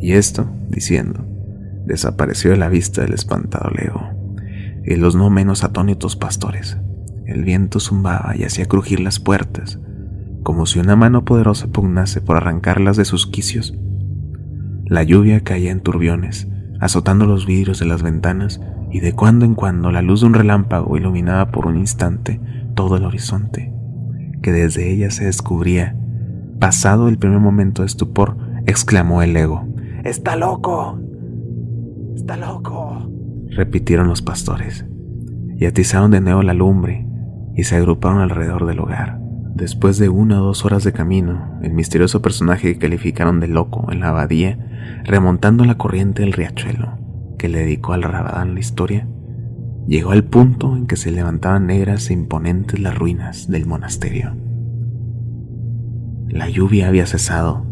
Y 0.00 0.12
esto, 0.12 0.50
diciendo, 0.70 1.26
desapareció 1.88 2.52
de 2.52 2.58
la 2.58 2.68
vista 2.68 3.02
del 3.02 3.14
espantado 3.14 3.70
lego 3.70 4.18
y 4.84 4.96
los 4.96 5.16
no 5.16 5.28
menos 5.28 5.64
atónitos 5.64 6.16
pastores. 6.16 6.78
El 7.26 7.44
viento 7.44 7.80
zumbaba 7.80 8.34
y 8.36 8.44
hacía 8.44 8.66
crujir 8.66 9.00
las 9.00 9.20
puertas, 9.20 9.78
como 10.42 10.64
si 10.64 10.78
una 10.78 10.96
mano 10.96 11.24
poderosa 11.24 11.66
pugnase 11.68 12.20
por 12.20 12.36
arrancarlas 12.36 12.96
de 12.96 13.04
sus 13.04 13.26
quicios. 13.26 13.76
La 14.86 15.02
lluvia 15.02 15.40
caía 15.40 15.70
en 15.70 15.80
turbiones, 15.80 16.48
azotando 16.80 17.26
los 17.26 17.44
vidrios 17.44 17.78
de 17.78 17.86
las 17.86 18.02
ventanas 18.02 18.60
y 18.90 19.00
de 19.00 19.12
cuando 19.12 19.44
en 19.44 19.54
cuando 19.54 19.90
la 19.90 20.00
luz 20.00 20.20
de 20.20 20.28
un 20.28 20.34
relámpago 20.34 20.96
iluminaba 20.96 21.50
por 21.50 21.66
un 21.66 21.76
instante 21.76 22.40
todo 22.74 22.96
el 22.96 23.04
horizonte, 23.04 23.74
que 24.40 24.52
desde 24.52 24.90
ella 24.90 25.10
se 25.10 25.26
descubría. 25.26 25.96
Pasado 26.58 27.08
el 27.08 27.18
primer 27.18 27.40
momento 27.40 27.82
de 27.82 27.86
estupor, 27.86 28.38
exclamó 28.66 29.22
el 29.22 29.36
ego. 29.36 29.68
¡Está 30.04 30.36
loco! 30.36 30.98
¡Está 32.18 32.36
loco! 32.36 33.08
repitieron 33.50 34.08
los 34.08 34.22
pastores, 34.22 34.84
y 35.56 35.66
atizaron 35.66 36.10
de 36.10 36.20
nuevo 36.20 36.42
la 36.42 36.52
lumbre 36.52 37.06
y 37.54 37.62
se 37.62 37.76
agruparon 37.76 38.20
alrededor 38.20 38.66
del 38.66 38.80
hogar. 38.80 39.20
Después 39.54 39.98
de 39.98 40.08
una 40.08 40.42
o 40.42 40.46
dos 40.46 40.64
horas 40.64 40.82
de 40.82 40.92
camino, 40.92 41.60
el 41.62 41.72
misterioso 41.72 42.20
personaje 42.20 42.72
que 42.72 42.78
calificaron 42.80 43.38
de 43.38 43.46
loco 43.46 43.90
en 43.92 44.00
la 44.00 44.08
abadía, 44.08 44.58
remontando 45.04 45.64
la 45.64 45.78
corriente 45.78 46.22
del 46.22 46.32
riachuelo, 46.32 46.98
que 47.38 47.48
le 47.48 47.60
dedicó 47.60 47.92
al 47.92 48.02
Rabadán 48.02 48.54
la 48.54 48.60
historia, 48.60 49.06
llegó 49.86 50.10
al 50.10 50.24
punto 50.24 50.76
en 50.76 50.88
que 50.88 50.96
se 50.96 51.12
levantaban 51.12 51.68
negras 51.68 52.10
e 52.10 52.14
imponentes 52.14 52.80
las 52.80 52.98
ruinas 52.98 53.48
del 53.48 53.64
monasterio. 53.64 54.34
La 56.28 56.50
lluvia 56.50 56.88
había 56.88 57.06
cesado. 57.06 57.64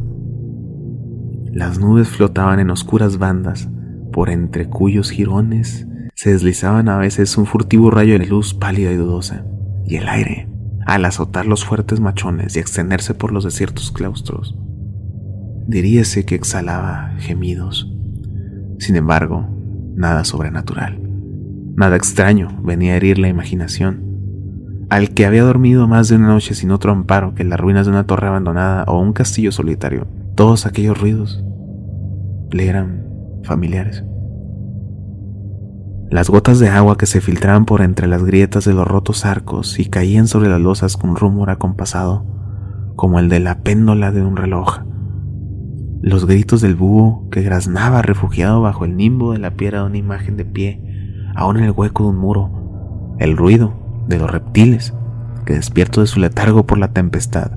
Las 1.50 1.80
nubes 1.80 2.08
flotaban 2.08 2.60
en 2.60 2.70
oscuras 2.70 3.18
bandas, 3.18 3.68
por 4.16 4.30
entre 4.30 4.66
cuyos 4.66 5.10
jirones 5.10 5.86
se 6.14 6.30
deslizaban 6.30 6.88
a 6.88 6.96
veces 6.96 7.36
un 7.36 7.44
furtivo 7.44 7.90
rayo 7.90 8.18
de 8.18 8.24
luz 8.24 8.54
pálida 8.54 8.90
y 8.90 8.96
dudosa, 8.96 9.44
y 9.84 9.96
el 9.96 10.08
aire, 10.08 10.48
al 10.86 11.04
azotar 11.04 11.44
los 11.44 11.66
fuertes 11.66 12.00
machones 12.00 12.56
y 12.56 12.58
extenderse 12.58 13.12
por 13.12 13.30
los 13.30 13.44
desiertos 13.44 13.92
claustros, 13.92 14.56
diríase 15.66 16.24
que 16.24 16.34
exhalaba 16.34 17.12
gemidos. 17.18 17.92
Sin 18.78 18.96
embargo, 18.96 19.50
nada 19.94 20.24
sobrenatural. 20.24 20.98
Nada 21.76 21.96
extraño 21.96 22.58
venía 22.64 22.94
a 22.94 22.96
herir 22.96 23.18
la 23.18 23.28
imaginación. 23.28 24.86
Al 24.88 25.10
que 25.10 25.26
había 25.26 25.42
dormido 25.42 25.88
más 25.88 26.08
de 26.08 26.16
una 26.16 26.28
noche 26.28 26.54
sin 26.54 26.70
otro 26.70 26.90
amparo 26.90 27.34
que 27.34 27.44
las 27.44 27.60
ruinas 27.60 27.84
de 27.84 27.92
una 27.92 28.06
torre 28.06 28.28
abandonada 28.28 28.84
o 28.84 28.98
un 28.98 29.12
castillo 29.12 29.52
solitario, 29.52 30.06
todos 30.34 30.64
aquellos 30.64 30.98
ruidos 30.98 31.44
le 32.50 32.66
eran 32.66 33.05
familiares. 33.46 34.04
Las 36.10 36.30
gotas 36.30 36.58
de 36.58 36.68
agua 36.68 36.96
que 36.96 37.06
se 37.06 37.20
filtraban 37.20 37.64
por 37.64 37.82
entre 37.82 38.06
las 38.06 38.22
grietas 38.22 38.64
de 38.64 38.74
los 38.74 38.86
rotos 38.86 39.24
arcos 39.24 39.78
y 39.78 39.86
caían 39.86 40.28
sobre 40.28 40.48
las 40.48 40.60
losas 40.60 40.96
con 40.96 41.16
rumor 41.16 41.50
acompasado, 41.50 42.24
como 42.94 43.18
el 43.18 43.28
de 43.28 43.40
la 43.40 43.58
péndola 43.62 44.12
de 44.12 44.22
un 44.22 44.36
reloj, 44.36 44.80
los 46.02 46.26
gritos 46.26 46.60
del 46.60 46.76
búho 46.76 47.28
que 47.30 47.42
graznaba 47.42 48.02
refugiado 48.02 48.60
bajo 48.60 48.84
el 48.84 48.96
nimbo 48.96 49.32
de 49.32 49.38
la 49.38 49.52
piedra 49.52 49.80
de 49.80 49.86
una 49.86 49.96
imagen 49.96 50.36
de 50.36 50.44
pie, 50.44 50.80
aún 51.34 51.56
en 51.56 51.64
el 51.64 51.72
hueco 51.72 52.04
de 52.04 52.10
un 52.10 52.18
muro, 52.18 53.16
el 53.18 53.36
ruido 53.36 53.74
de 54.06 54.18
los 54.18 54.30
reptiles 54.30 54.94
que 55.44 55.54
despierto 55.54 56.00
de 56.00 56.06
su 56.06 56.20
letargo 56.20 56.66
por 56.66 56.78
la 56.78 56.92
tempestad, 56.92 57.50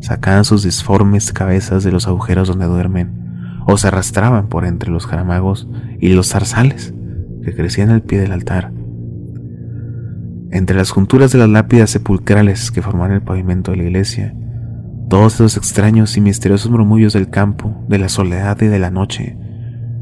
sacaban 0.00 0.46
sus 0.46 0.62
disformes 0.62 1.32
cabezas 1.32 1.84
de 1.84 1.92
los 1.92 2.06
agujeros 2.06 2.48
donde 2.48 2.66
duermen, 2.66 3.19
o 3.70 3.78
se 3.78 3.88
arrastraban 3.88 4.48
por 4.48 4.64
entre 4.64 4.90
los 4.90 5.06
jaramagos 5.06 5.68
y 6.00 6.08
los 6.08 6.28
zarzales 6.28 6.92
que 7.44 7.54
crecían 7.54 7.90
al 7.90 8.02
pie 8.02 8.18
del 8.18 8.32
altar. 8.32 8.72
Entre 10.50 10.76
las 10.76 10.90
junturas 10.90 11.30
de 11.30 11.38
las 11.38 11.48
lápidas 11.48 11.90
sepulcrales 11.90 12.72
que 12.72 12.82
formaban 12.82 13.12
el 13.12 13.22
pavimento 13.22 13.70
de 13.70 13.76
la 13.76 13.84
iglesia, 13.84 14.34
todos 15.08 15.34
esos 15.34 15.56
extraños 15.56 16.16
y 16.16 16.20
misteriosos 16.20 16.70
murmullos 16.70 17.12
del 17.12 17.30
campo, 17.30 17.84
de 17.88 17.98
la 17.98 18.08
soledad 18.08 18.60
y 18.60 18.66
de 18.66 18.78
la 18.80 18.90
noche, 18.90 19.36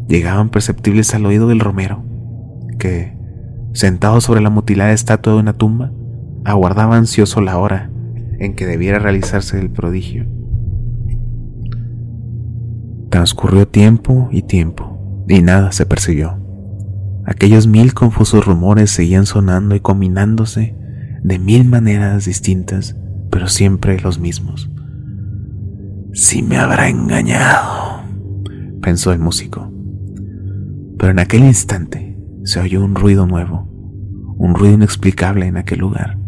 llegaban 0.09 0.49
perceptibles 0.49 1.15
al 1.15 1.27
oído 1.27 1.49
del 1.49 1.61
romero, 1.61 2.03
que, 2.79 3.17
sentado 3.75 4.23
sobre 4.23 4.41
la 4.41 4.51
mutilada 4.51 4.93
estatua 4.93 5.35
de 5.35 5.41
una 5.41 5.53
tumba, 5.53 5.93
aguardaba 6.45 6.97
ansioso 6.97 7.43
la 7.43 7.59
hora 7.59 7.91
en 8.39 8.55
que 8.55 8.67
debiera 8.67 8.99
realizarse 8.99 9.59
el 9.59 9.71
prodigio. 9.71 10.27
Transcurrió 13.19 13.67
tiempo 13.67 14.29
y 14.31 14.43
tiempo, 14.43 15.25
y 15.27 15.43
nada 15.43 15.73
se 15.73 15.87
persiguió. 15.87 16.39
Aquellos 17.27 17.67
mil 17.67 17.93
confusos 17.93 18.47
rumores 18.47 18.93
seguían 18.93 19.27
sonando 19.27 19.75
y 19.75 19.81
combinándose 19.81 20.77
de 21.25 21.39
mil 21.41 21.65
maneras 21.65 22.27
distintas, 22.27 22.97
pero 23.29 23.49
siempre 23.49 23.99
los 23.99 24.21
mismos. 24.21 24.71
Si 26.13 26.45
me 26.45 26.59
habrá 26.59 26.89
engañado, 26.89 28.03
pensó 28.81 29.11
el 29.13 29.19
músico. 29.19 29.69
Pero 30.97 31.11
en 31.11 31.19
aquel 31.19 31.43
instante 31.43 32.17
se 32.45 32.61
oyó 32.61 32.85
un 32.85 32.95
ruido 32.95 33.27
nuevo, 33.27 33.69
un 34.37 34.55
ruido 34.55 34.75
inexplicable 34.75 35.47
en 35.47 35.57
aquel 35.57 35.81
lugar, 35.81 36.21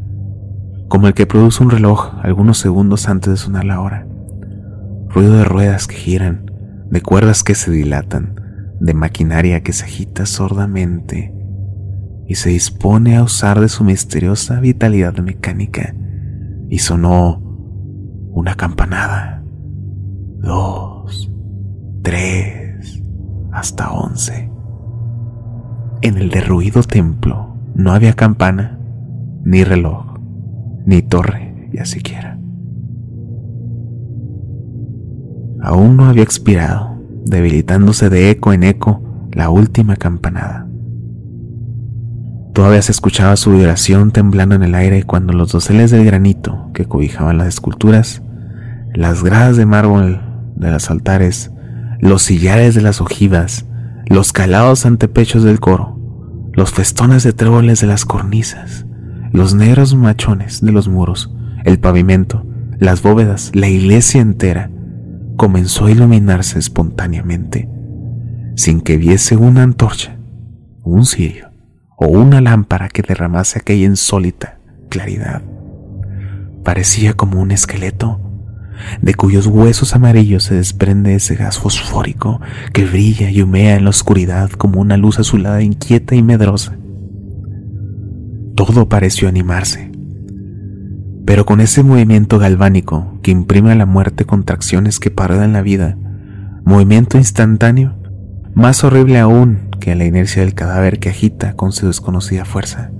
como 0.89 1.07
el 1.07 1.15
que 1.15 1.27
produce 1.27 1.63
un 1.63 1.71
reloj 1.71 2.15
algunos 2.21 2.59
segundos 2.59 3.09
antes 3.09 3.31
de 3.31 3.37
sonar 3.37 3.65
la 3.65 3.81
hora. 3.81 4.09
Ruido 5.09 5.35
de 5.37 5.45
ruedas 5.45 5.87
que 5.87 5.95
giran, 5.95 6.50
de 6.91 7.01
cuerdas 7.01 7.43
que 7.43 7.55
se 7.55 7.71
dilatan, 7.71 8.35
de 8.81 8.95
maquinaria 8.95 9.63
que 9.63 9.73
se 9.73 9.85
agita 9.85 10.27
sordamente 10.27 11.35
y 12.27 12.37
se 12.37 12.51
dispone 12.51 13.17
a 13.17 13.25
usar 13.25 13.61
de 13.61 13.69
su 13.69 13.83
misteriosa 13.83 14.61
vitalidad 14.61 15.17
mecánica. 15.19 15.95
Y 16.69 16.79
sonó 16.79 17.43
una 18.33 18.55
campanada, 18.55 19.43
dos, 20.39 21.29
tres, 22.03 23.03
hasta 23.51 23.91
once. 23.91 24.49
En 26.03 26.19
el 26.19 26.31
derruido 26.31 26.85
templo 26.85 27.57
no 27.75 27.91
había 27.91 28.13
campana, 28.13 28.79
ni 29.45 29.65
reloj, 29.65 30.19
ni 30.87 31.03
torre, 31.03 31.69
ya 31.73 31.85
siquiera. 31.85 32.30
Aún 35.63 35.97
no 35.97 36.07
había 36.07 36.23
expirado 36.23 36.99
debilitándose 37.25 38.09
de 38.11 38.31
eco 38.31 38.53
en 38.53 38.63
eco 38.63 39.03
la 39.33 39.51
última 39.51 39.97
campanada. 39.97 40.67
Todavía 42.53 42.83
se 42.83 42.93
escuchaba 42.93 43.37
su 43.37 43.53
vibración 43.53 44.11
temblando 44.11 44.55
en 44.55 44.63
el 44.63 44.75
aire 44.75 45.05
cuando 45.05 45.33
los 45.33 45.53
doseles 45.53 45.91
del 45.91 46.05
granito 46.05 46.71
que 46.75 46.85
cobijaban 46.85 47.39
las 47.39 47.49
esculturas, 47.49 48.23
las 48.93 49.23
gradas 49.23 49.57
de 49.57 49.67
mármol 49.67 50.21
de 50.57 50.71
los 50.71 50.91
altares, 50.91 51.53
los 52.01 52.23
sillares 52.23 52.75
de 52.75 52.83
las 52.83 53.01
ojivas, 53.01 53.67
los 54.07 54.33
calados 54.33 54.85
antepechos 54.85 55.45
del 55.45 55.61
coro, 55.61 55.99
los 56.53 56.73
festones 56.73 57.23
de 57.23 57.33
tréboles 57.33 57.81
de 57.81 57.87
las 57.87 58.05
cornisas, 58.05 58.87
los 59.33 59.55
negros 59.55 59.95
machones 59.95 60.61
de 60.61 60.73
los 60.73 60.89
muros, 60.89 61.33
el 61.65 61.79
pavimento, 61.79 62.45
las 62.79 63.03
bóvedas, 63.03 63.53
la 63.55 63.69
iglesia 63.69 64.21
entera, 64.21 64.71
comenzó 65.41 65.87
a 65.87 65.91
iluminarse 65.91 66.59
espontáneamente, 66.59 67.67
sin 68.57 68.83
que 68.83 68.99
viese 68.99 69.39
una 69.39 69.63
antorcha, 69.63 70.19
un 70.83 71.07
cirio 71.07 71.49
o 71.97 72.09
una 72.09 72.43
lámpara 72.43 72.91
que 72.91 73.01
derramase 73.01 73.59
aquella 73.59 73.87
insólita 73.87 74.59
claridad. 74.91 75.41
Parecía 76.63 77.15
como 77.15 77.41
un 77.41 77.53
esqueleto, 77.53 78.21
de 79.01 79.15
cuyos 79.15 79.47
huesos 79.47 79.95
amarillos 79.95 80.45
se 80.45 80.57
desprende 80.57 81.15
ese 81.15 81.37
gas 81.37 81.59
fosfórico 81.59 82.43
que 82.75 82.85
brilla 82.85 83.31
y 83.31 83.41
humea 83.41 83.77
en 83.77 83.85
la 83.85 83.91
oscuridad 83.91 84.51
como 84.51 84.79
una 84.79 84.99
luz 84.99 85.21
azulada 85.21 85.63
inquieta 85.63 86.15
y 86.17 86.23
medrosa. 86.23 86.77
Todo 88.57 88.91
pareció 88.91 89.27
animarse, 89.27 89.90
pero 91.31 91.47
con 91.47 91.61
ese 91.61 91.85
movimiento 91.85 92.41
galvánico 92.41 93.21
que 93.23 93.31
imprime 93.31 93.71
a 93.71 93.77
la 93.77 93.87
muerte 93.87 94.25
contracciones 94.25 94.99
que 94.99 95.13
paran 95.13 95.53
la 95.53 95.63
vida, 95.63 95.97
movimiento 96.65 97.19
instantáneo, 97.19 97.97
más 98.53 98.83
horrible 98.83 99.21
aún 99.21 99.71
que 99.79 99.95
la 99.95 100.07
inercia 100.07 100.43
del 100.43 100.55
cadáver 100.55 100.99
que 100.99 101.11
agita 101.11 101.55
con 101.55 101.71
su 101.71 101.87
desconocida 101.87 102.45
fuerza. 102.45 102.91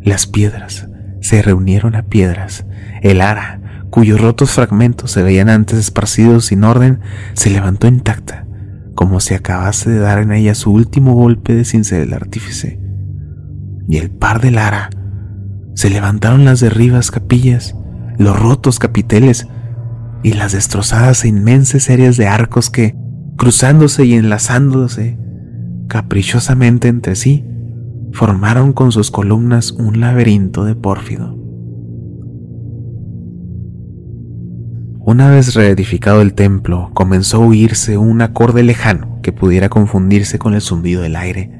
Las 0.00 0.28
piedras 0.28 0.86
se 1.22 1.42
reunieron 1.42 1.96
a 1.96 2.04
piedras, 2.04 2.66
el 3.00 3.20
ara, 3.20 3.88
cuyos 3.90 4.20
rotos 4.20 4.52
fragmentos 4.52 5.10
se 5.10 5.24
veían 5.24 5.48
antes 5.48 5.76
esparcidos 5.76 6.44
sin 6.44 6.62
orden, 6.62 7.00
se 7.32 7.50
levantó 7.50 7.88
intacta, 7.88 8.46
como 8.94 9.18
si 9.18 9.34
acabase 9.34 9.90
de 9.90 9.98
dar 9.98 10.20
en 10.20 10.30
ella 10.30 10.54
su 10.54 10.70
último 10.70 11.14
golpe 11.14 11.52
de 11.52 11.64
cincel 11.64 12.14
artífice. 12.14 12.78
Y 13.88 13.96
el 13.96 14.12
par 14.12 14.40
del 14.40 14.58
ara 14.58 14.88
se 15.74 15.90
levantaron 15.90 16.44
las 16.44 16.60
derribas 16.60 17.10
capillas, 17.10 17.74
los 18.18 18.38
rotos 18.38 18.78
capiteles 18.78 19.48
y 20.22 20.34
las 20.34 20.52
destrozadas 20.52 21.24
e 21.24 21.28
inmensas 21.28 21.84
series 21.84 22.16
de 22.16 22.26
arcos 22.26 22.70
que, 22.70 22.94
cruzándose 23.36 24.04
y 24.04 24.14
enlazándose 24.14 25.18
caprichosamente 25.88 26.88
entre 26.88 27.16
sí, 27.16 27.44
formaron 28.12 28.72
con 28.72 28.92
sus 28.92 29.10
columnas 29.10 29.72
un 29.72 30.00
laberinto 30.00 30.64
de 30.64 30.74
pórfido. 30.74 31.36
Una 35.04 35.28
vez 35.28 35.54
reedificado 35.54 36.22
el 36.22 36.34
templo, 36.34 36.90
comenzó 36.94 37.42
a 37.42 37.46
oírse 37.46 37.98
un 37.98 38.22
acorde 38.22 38.62
lejano 38.62 39.18
que 39.22 39.32
pudiera 39.32 39.68
confundirse 39.68 40.38
con 40.38 40.54
el 40.54 40.60
zumbido 40.60 41.02
del 41.02 41.16
aire, 41.16 41.50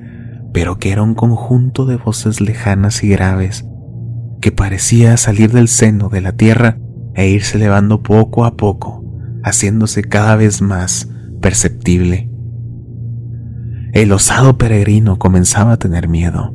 pero 0.53 0.79
que 0.79 0.93
era 0.93 1.03
un 1.03 1.15
conjunto 1.15 1.85
de 1.85 1.97
voces 1.97 2.41
lejanas 2.41 3.03
y 3.03 3.09
graves 3.09 3.67
que 4.43 4.53
parecía 4.53 5.17
salir 5.17 5.53
del 5.53 5.69
seno 5.69 6.09
de 6.11 6.21
la 6.21 6.33
tierra 6.33 6.77
e 7.15 7.29
irse 7.29 7.57
elevando 7.57 8.03
poco 8.03 8.45
a 8.45 8.57
poco, 8.57 9.05
haciéndose 9.45 10.03
cada 10.03 10.37
vez 10.37 10.61
más 10.61 11.09
perceptible. 11.41 12.29
El 13.93 14.11
osado 14.11 14.59
peregrino 14.59 15.19
comenzaba 15.19 15.73
a 15.73 15.77
tener 15.79 16.09
miedo, 16.09 16.55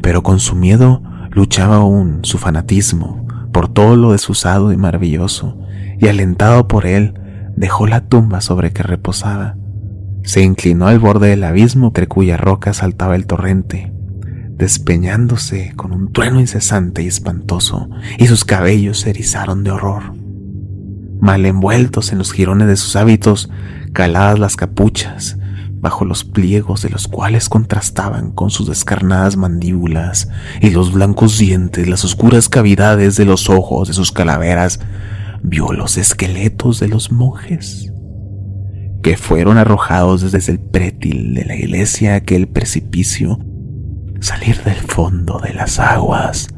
pero 0.00 0.22
con 0.22 0.40
su 0.40 0.56
miedo 0.56 1.02
luchaba 1.30 1.76
aún 1.76 2.20
su 2.22 2.38
fanatismo 2.38 3.26
por 3.52 3.68
todo 3.68 3.96
lo 3.96 4.12
desusado 4.12 4.72
y 4.72 4.78
maravilloso, 4.78 5.58
y 6.00 6.08
alentado 6.08 6.66
por 6.66 6.86
él, 6.86 7.14
dejó 7.56 7.86
la 7.86 8.06
tumba 8.06 8.40
sobre 8.40 8.72
que 8.72 8.82
reposaba. 8.82 9.56
Se 10.22 10.42
inclinó 10.42 10.86
al 10.86 10.98
borde 10.98 11.28
del 11.28 11.44
abismo 11.44 11.88
entre 11.88 12.06
cuya 12.06 12.36
roca 12.36 12.72
saltaba 12.72 13.16
el 13.16 13.26
torrente, 13.26 13.92
despeñándose 14.58 15.72
con 15.76 15.92
un 15.92 16.12
trueno 16.12 16.40
incesante 16.40 17.02
y 17.02 17.06
espantoso, 17.06 17.88
y 18.18 18.26
sus 18.26 18.44
cabellos 18.44 19.00
se 19.00 19.10
erizaron 19.10 19.62
de 19.62 19.70
horror. 19.70 20.14
Mal 21.20 21.46
envueltos 21.46 22.12
en 22.12 22.18
los 22.18 22.32
jirones 22.32 22.66
de 22.68 22.76
sus 22.76 22.96
hábitos, 22.96 23.50
caladas 23.92 24.38
las 24.38 24.56
capuchas, 24.56 25.38
bajo 25.80 26.04
los 26.04 26.24
pliegos 26.24 26.82
de 26.82 26.90
los 26.90 27.06
cuales 27.06 27.48
contrastaban 27.48 28.32
con 28.32 28.50
sus 28.50 28.66
descarnadas 28.66 29.36
mandíbulas 29.36 30.28
y 30.60 30.70
los 30.70 30.92
blancos 30.92 31.38
dientes, 31.38 31.88
las 31.88 32.04
oscuras 32.04 32.48
cavidades 32.48 33.16
de 33.16 33.24
los 33.24 33.48
ojos 33.48 33.86
de 33.86 33.94
sus 33.94 34.10
calaveras, 34.10 34.80
vio 35.42 35.72
los 35.72 35.96
esqueletos 35.98 36.80
de 36.80 36.88
los 36.88 37.12
monjes 37.12 37.92
que 39.04 39.16
fueron 39.16 39.58
arrojados 39.58 40.32
desde 40.32 40.52
el 40.52 40.58
prétil 40.58 41.34
de 41.34 41.44
la 41.44 41.54
iglesia 41.54 42.14
a 42.14 42.16
aquel 42.16 42.48
precipicio 42.48 43.38
salir 44.20 44.62
del 44.64 44.76
fondo 44.76 45.38
de 45.38 45.54
las 45.54 45.78
aguas 45.78 46.48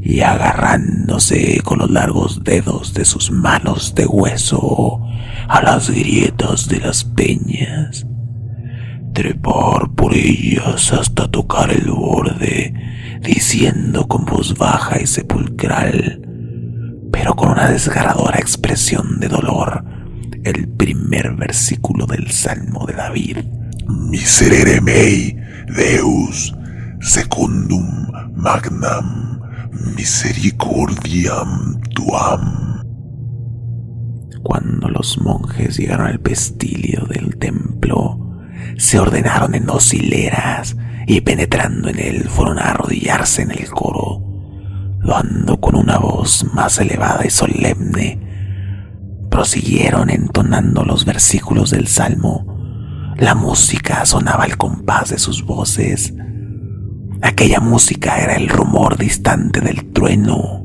y 0.00 0.20
agarrándose 0.20 1.60
con 1.64 1.78
los 1.78 1.90
largos 1.90 2.44
dedos 2.44 2.92
de 2.92 3.04
sus 3.04 3.30
manos 3.30 3.94
de 3.94 4.06
hueso 4.06 5.00
a 5.48 5.62
las 5.62 5.90
grietas 5.90 6.68
de 6.68 6.80
las 6.80 7.04
peñas, 7.04 8.06
trepar 9.14 9.90
por 9.94 10.14
ellas 10.14 10.92
hasta 10.92 11.30
tocar 11.30 11.70
el 11.72 11.90
borde, 11.90 12.74
diciendo 13.22 14.06
con 14.06 14.26
voz 14.26 14.56
baja 14.58 15.00
y 15.00 15.06
sepulcral, 15.06 16.20
pero 17.10 17.34
con 17.34 17.52
una 17.52 17.70
desgarradora 17.70 18.38
expresión 18.38 19.20
de 19.20 19.28
dolor, 19.28 19.84
el 20.44 20.68
primer 20.68 21.34
versículo 21.34 22.06
del 22.06 22.30
Salmo 22.30 22.84
de 22.86 22.92
David. 22.92 23.38
Miserere 23.88 24.80
mei, 24.80 25.36
Deus, 25.74 26.54
secundum 27.04 28.08
magnam 28.34 29.38
misericordiam 29.94 31.78
tuam. 31.94 32.80
Cuando 34.42 34.88
los 34.88 35.18
monjes 35.18 35.76
llegaron 35.76 36.06
al 36.06 36.16
vestilio 36.18 37.04
del 37.04 37.36
templo, 37.36 38.18
se 38.78 38.98
ordenaron 38.98 39.54
en 39.54 39.66
dos 39.66 39.92
hileras 39.92 40.76
y 41.06 41.20
penetrando 41.20 41.90
en 41.90 41.98
él 41.98 42.24
fueron 42.24 42.58
a 42.58 42.70
arrodillarse 42.70 43.42
en 43.42 43.50
el 43.50 43.68
coro, 43.68 44.22
dando 45.06 45.60
con 45.60 45.76
una 45.76 45.98
voz 45.98 46.46
más 46.54 46.78
elevada 46.78 47.26
y 47.26 47.30
solemne. 47.30 48.18
Prosiguieron 49.30 50.08
entonando 50.08 50.84
los 50.84 51.04
versículos 51.04 51.70
del 51.70 51.86
salmo. 51.86 53.14
La 53.18 53.34
música 53.34 54.06
sonaba 54.06 54.44
al 54.44 54.56
compás 54.56 55.10
de 55.10 55.18
sus 55.18 55.44
voces 55.44 56.14
Aquella 57.24 57.58
música 57.58 58.18
era 58.18 58.36
el 58.36 58.50
rumor 58.50 58.98
distante 58.98 59.62
del 59.62 59.92
trueno 59.94 60.62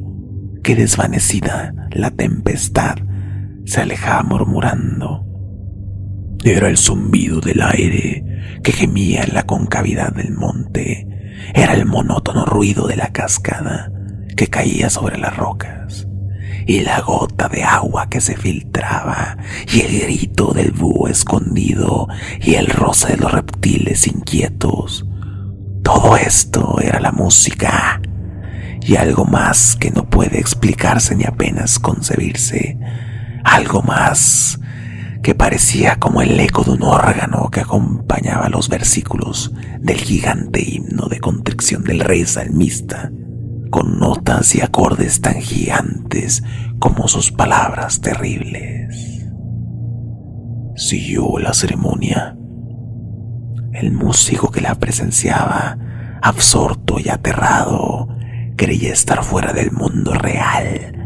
que 0.61 0.75
desvanecida 0.75 1.73
la 1.91 2.11
tempestad 2.11 2.97
se 3.63 3.79
alejaba 3.79 4.23
murmurando. 4.23 5.25
Era 6.43 6.67
el 6.67 6.77
zumbido 6.77 7.39
del 7.39 7.61
aire 7.61 8.59
que 8.61 8.73
gemía 8.73 9.23
en 9.23 9.35
la 9.35 9.43
concavidad 9.43 10.11
del 10.11 10.33
monte. 10.33 11.07
Era 11.55 11.75
el 11.75 11.85
monótono 11.85 12.43
ruido 12.43 12.87
de 12.87 12.97
la 12.97 13.13
cascada 13.13 13.89
que 14.35 14.47
caía 14.47 14.89
sobre 14.89 15.17
las 15.17 15.37
rocas. 15.37 16.09
Y 16.67 16.81
la 16.81 16.99
gota 16.99 17.47
de 17.47 17.63
agua 17.63 18.09
que 18.09 18.19
se 18.19 18.35
filtraba, 18.35 19.37
y 19.73 19.79
el 19.79 20.01
grito 20.01 20.51
del 20.51 20.71
búho 20.71 21.07
escondido, 21.07 22.09
y 22.41 22.55
el 22.55 22.67
roce 22.67 23.13
de 23.13 23.17
los 23.17 23.31
reptiles 23.31 24.07
inquietos, 24.07 25.08
todo 25.91 26.17
esto 26.17 26.79
era 26.79 26.99
la 26.99 27.11
música, 27.11 27.99
y 28.79 28.95
algo 28.95 29.25
más 29.25 29.75
que 29.75 29.89
no 29.89 30.07
puede 30.07 30.37
explicarse 30.39 31.15
ni 31.15 31.23
apenas 31.23 31.79
concebirse, 31.79 32.77
algo 33.43 33.81
más 33.81 34.59
que 35.23 35.33
parecía 35.33 35.97
como 35.97 36.21
el 36.21 36.39
eco 36.39 36.63
de 36.63 36.71
un 36.73 36.83
órgano 36.83 37.49
que 37.49 37.61
acompañaba 37.61 38.49
los 38.49 38.69
versículos 38.69 39.51
del 39.79 39.97
gigante 39.97 40.61
himno 40.61 41.07
de 41.07 41.19
contrición 41.19 41.83
del 41.83 42.01
rey 42.01 42.23
salmista, 42.23 43.11
con 43.71 43.97
notas 43.97 44.53
y 44.53 44.61
acordes 44.61 45.21
tan 45.21 45.41
gigantes 45.41 46.43
como 46.77 47.07
sus 47.07 47.31
palabras 47.31 47.99
terribles. 47.99 49.25
Siguió 50.75 51.39
la 51.39 51.53
ceremonia. 51.53 52.35
El 53.73 53.91
músico 53.91 54.51
que 54.51 54.61
la 54.61 54.75
presenciaba, 54.75 55.77
absorto 56.21 56.99
y 56.99 57.09
aterrado, 57.09 58.07
creía 58.55 58.93
estar 58.93 59.23
fuera 59.23 59.53
del 59.53 59.71
mundo 59.71 60.13
real 60.13 60.99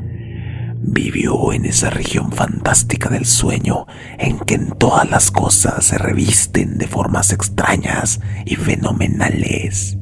Vivió 0.86 1.54
en 1.54 1.66
esa 1.66 1.90
región 1.90 2.34
fantástica 2.34 3.08
del 3.10 3.26
sueño 3.26 3.88
en 4.20 4.38
que 4.40 4.56
en 4.56 4.72
todas 4.78 5.10
las 5.10 5.32
cosas 5.32 5.86
se 5.86 5.98
revisten 5.98 6.78
de 6.78 6.88
formas 6.88 7.32
extrañas 7.32 8.20
y 8.46 8.58
fenomenales. 8.58 9.98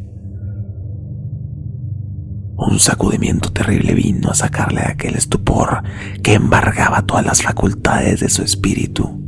Un 2.57 2.79
sacudimiento 2.79 3.53
terrible 3.53 3.93
vino 3.93 4.31
a 4.31 4.35
sacarle 4.35 4.81
aquel 4.81 5.15
estupor 5.15 5.83
que 6.23 6.33
embargaba 6.33 7.05
todas 7.05 7.25
las 7.27 7.43
facultades 7.43 8.19
de 8.19 8.29
su 8.29 8.41
espíritu. 8.41 9.20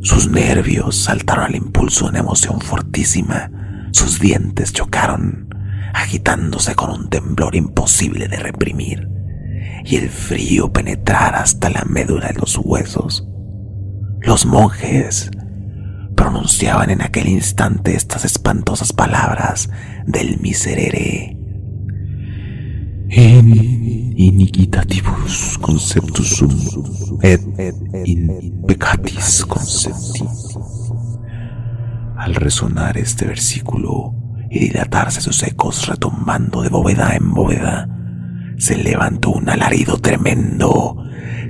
Sus 0.00 0.30
nervios 0.30 0.96
saltaron 0.96 1.46
al 1.46 1.56
impulso 1.56 2.04
de 2.04 2.10
una 2.10 2.18
emoción 2.20 2.60
fortísima, 2.60 3.50
sus 3.92 4.20
dientes 4.20 4.72
chocaron, 4.72 5.48
agitándose 5.92 6.74
con 6.74 6.90
un 6.90 7.08
temblor 7.08 7.56
imposible 7.56 8.28
de 8.28 8.36
reprimir 8.36 9.08
y 9.84 9.96
el 9.96 10.08
frío 10.08 10.72
penetrar 10.72 11.34
hasta 11.34 11.70
la 11.70 11.84
médula 11.84 12.28
de 12.28 12.34
los 12.34 12.58
huesos. 12.58 13.26
Los 14.20 14.46
monjes 14.46 15.30
pronunciaban 16.14 16.90
en 16.90 17.02
aquel 17.02 17.28
instante 17.28 17.94
estas 17.94 18.24
espantosas 18.24 18.92
palabras 18.92 19.70
del 20.06 20.40
miserere. 20.40 21.36
Iniquitativus 24.18 25.58
conceptus 25.58 26.42
et 27.22 27.40
in 28.04 28.64
peccatis 28.66 29.44
concepti. 29.46 30.24
Al 32.16 32.34
resonar 32.34 32.98
este 32.98 33.26
versículo 33.26 34.14
y 34.50 34.58
dilatarse 34.58 35.20
sus 35.20 35.40
ecos 35.44 35.86
retumbando 35.86 36.62
de 36.62 36.68
bóveda 36.68 37.14
en 37.14 37.32
bóveda, 37.32 37.88
se 38.58 38.76
levantó 38.76 39.30
un 39.30 39.48
alarido 39.50 39.98
tremendo 39.98 40.96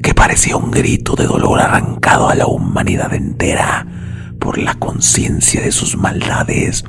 que 0.02 0.12
parecía 0.12 0.58
un 0.58 0.70
grito 0.70 1.16
de 1.16 1.24
dolor 1.24 1.60
arrancado 1.60 2.28
a 2.28 2.34
la 2.34 2.46
humanidad 2.46 3.14
entera 3.14 3.86
por 4.38 4.58
la 4.58 4.74
conciencia 4.74 5.62
de 5.62 5.72
sus 5.72 5.96
maldades, 5.96 6.84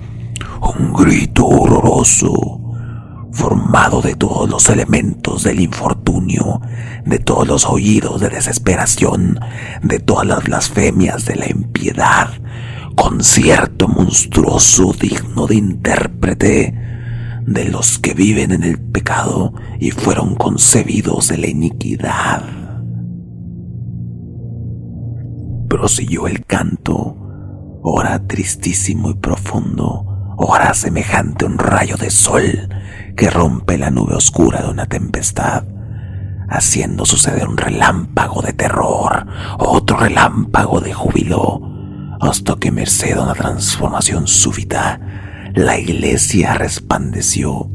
un 0.62 0.92
grito 0.92 1.46
horroroso 1.46 2.69
formado 3.32 4.02
de 4.02 4.16
todos 4.16 4.50
los 4.50 4.70
elementos 4.70 5.44
del 5.44 5.60
infortunio, 5.60 6.62
de 7.06 7.20
todos 7.20 7.48
los 7.48 7.66
oídos 7.66 8.22
de 8.22 8.30
desesperación, 8.30 9.40
de 9.82 10.00
todas 10.00 10.28
las 10.28 10.44
blasfemias 10.44 11.26
de 11.26 11.36
la 11.36 11.50
impiedad, 11.50 12.30
concierto 12.96 13.88
monstruoso 13.88 14.94
digno 15.00 15.48
de 15.48 15.56
intérprete, 15.56 16.74
de 17.46 17.66
los 17.66 17.98
que 17.98 18.14
viven 18.14 18.52
en 18.52 18.64
el 18.64 18.80
pecado 18.80 19.54
y 19.80 19.92
fueron 19.92 20.36
concebidos 20.36 21.30
de 21.30 21.38
la 21.38 21.48
iniquidad. 21.48 22.44
Prosiguió 25.68 26.28
el 26.28 26.46
canto, 26.46 27.16
ora 27.82 28.28
tristísimo 28.28 29.12
y 29.12 29.16
profundo, 29.16 30.09
ora 30.42 30.74
semejante 30.74 31.44
a 31.44 31.50
un 31.50 31.58
rayo 31.58 31.98
de 31.98 32.10
sol 32.10 32.70
que 33.18 33.30
rompe 33.30 33.78
la 33.78 33.92
nube 33.92 34.16
oscura 34.16 34.62
de 34.62 34.70
una 34.70 34.86
tempestad, 34.86 35.66
haciendo 36.48 37.06
suceder 37.06 37.48
un 37.48 37.58
relámpago 37.58 38.42
de 38.42 38.54
terror, 38.54 39.28
otro 39.60 39.98
relámpago 39.98 40.80
de 40.80 40.94
júbilo, 40.94 41.62
hasta 42.22 42.56
que 42.56 42.72
merced 42.72 43.18
a 43.18 43.24
una 43.24 43.34
transformación 43.34 44.28
súbita, 44.28 45.02
la 45.56 45.78
iglesia 45.78 46.54
resplandeció, 46.54 47.70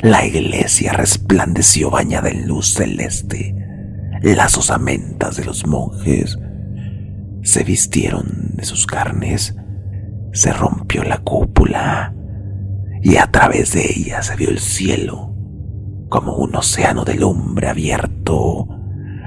la 0.00 0.24
iglesia 0.24 0.92
resplandeció 0.94 1.90
bañada 1.90 2.30
en 2.30 2.48
luz 2.48 2.72
celeste. 2.74 3.54
Las 4.22 4.56
osamentas 4.56 5.36
de 5.36 5.44
los 5.44 5.66
monjes 5.66 6.38
se 7.42 7.62
vistieron 7.62 8.52
de 8.54 8.64
sus 8.64 8.86
carnes, 8.86 9.54
se 10.36 10.52
rompió 10.52 11.02
la 11.02 11.18
cúpula 11.18 12.14
y 13.02 13.16
a 13.16 13.26
través 13.30 13.72
de 13.72 13.84
ella 13.84 14.22
se 14.22 14.36
vio 14.36 14.50
el 14.50 14.58
cielo 14.58 15.34
como 16.08 16.36
un 16.36 16.54
océano 16.54 17.04
de 17.04 17.14
lumbre 17.14 17.68
abierto 17.68 18.68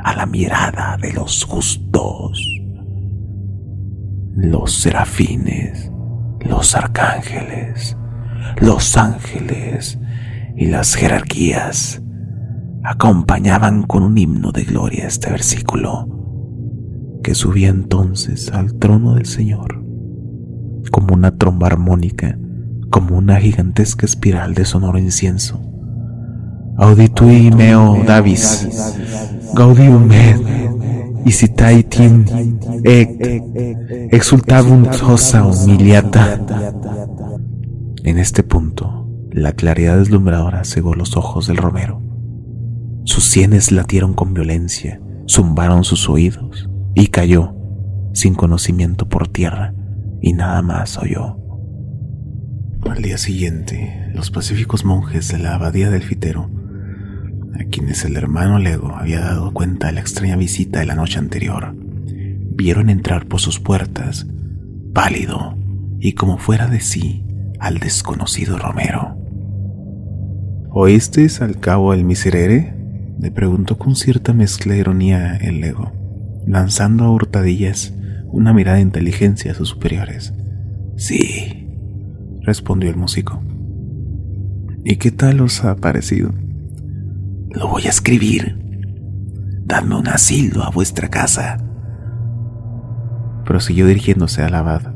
a 0.03 0.15
la 0.15 0.25
mirada 0.25 0.97
de 1.01 1.13
los 1.13 1.43
justos. 1.43 2.41
Los 4.35 4.73
serafines 4.73 5.91
los 6.45 6.75
arcángeles, 6.75 7.97
los 8.61 8.97
ángeles 8.97 9.99
y 10.55 10.67
las 10.67 10.95
jerarquías 10.95 12.01
acompañaban 12.83 13.83
con 13.83 14.03
un 14.03 14.17
himno 14.17 14.51
de 14.51 14.63
gloria 14.63 15.07
este 15.07 15.29
versículo, 15.29 16.07
que 17.23 17.35
subía 17.35 17.69
entonces 17.69 18.51
al 18.51 18.75
trono 18.75 19.15
del 19.15 19.25
Señor, 19.25 19.78
como 20.91 21.13
una 21.13 21.37
tromba 21.37 21.67
armónica, 21.67 22.37
como 22.89 23.17
una 23.17 23.37
gigantesca 23.37 24.05
espiral 24.05 24.53
de 24.53 24.65
sonoro 24.65 24.97
incienso. 24.97 25.61
Auditui 26.77 27.51
meo 27.51 28.01
Davis, 28.05 28.67
gaudium 29.53 30.11
et 30.11 30.59
Isitaitin 31.25 32.23
ek 32.83 33.19
exultabunt 34.11 35.01
hosa 35.03 35.45
humiliata. 35.45 36.39
En 38.03 38.17
este 38.17 38.43
punto, 38.43 39.07
la 39.31 39.51
claridad 39.51 39.97
deslumbradora 39.97 40.63
cegó 40.63 40.95
los 40.95 41.17
ojos 41.17 41.47
del 41.47 41.57
romero. 41.57 42.01
Sus 43.03 43.25
sienes 43.25 43.71
latieron 43.71 44.13
con 44.13 44.33
violencia, 44.33 45.01
zumbaron 45.27 45.83
sus 45.83 46.09
oídos 46.09 46.69
y 46.95 47.07
cayó, 47.07 47.53
sin 48.13 48.33
conocimiento 48.33 49.07
por 49.09 49.27
tierra, 49.27 49.73
y 50.21 50.33
nada 50.33 50.61
más 50.61 50.97
oyó. 50.97 51.37
Al 52.89 53.01
día 53.01 53.17
siguiente, 53.17 54.11
los 54.13 54.31
pacíficos 54.31 54.85
monjes 54.85 55.27
de 55.29 55.39
la 55.39 55.55
abadía 55.55 55.89
del 55.89 56.03
Fitero 56.03 56.49
a 57.59 57.65
quienes 57.65 58.05
el 58.05 58.15
hermano 58.15 58.57
Lego 58.57 58.95
había 58.95 59.19
dado 59.19 59.51
cuenta 59.51 59.87
de 59.87 59.93
la 59.93 59.99
extraña 59.99 60.37
visita 60.37 60.79
de 60.79 60.85
la 60.85 60.95
noche 60.95 61.19
anterior, 61.19 61.75
vieron 61.75 62.89
entrar 62.89 63.25
por 63.25 63.39
sus 63.39 63.59
puertas, 63.59 64.27
pálido 64.93 65.57
y 65.99 66.13
como 66.13 66.37
fuera 66.37 66.67
de 66.67 66.79
sí, 66.79 67.25
al 67.59 67.79
desconocido 67.79 68.57
Romero. 68.57 69.17
¿Oíste 70.69 71.27
al 71.41 71.59
cabo 71.59 71.93
el 71.93 72.03
miserere? 72.03 72.75
le 73.19 73.31
preguntó 73.31 73.77
con 73.77 73.97
cierta 73.97 74.31
mezcla 74.31 74.73
de 74.73 74.79
ironía 74.79 75.35
el 75.35 75.59
Lego, 75.59 75.91
lanzando 76.45 77.03
a 77.03 77.11
hurtadillas 77.11 77.93
una 78.31 78.53
mirada 78.53 78.77
de 78.77 78.83
inteligencia 78.83 79.51
a 79.51 79.55
sus 79.55 79.69
superiores. 79.69 80.33
Sí, 80.97 81.67
respondió 82.41 82.89
el 82.89 82.95
músico. 82.95 83.41
¿Y 84.83 84.97
qué 84.97 85.11
tal 85.11 85.41
os 85.41 85.63
ha 85.65 85.75
parecido? 85.75 86.33
Lo 87.49 87.67
voy 87.67 87.83
a 87.85 87.89
escribir. 87.89 88.57
Dadme 89.65 89.95
un 89.95 90.07
asilo 90.07 90.63
a 90.63 90.69
vuestra 90.69 91.09
casa. 91.09 91.57
Prosiguió 93.45 93.87
dirigiéndose 93.87 94.43
al 94.43 94.55
abad. 94.55 94.93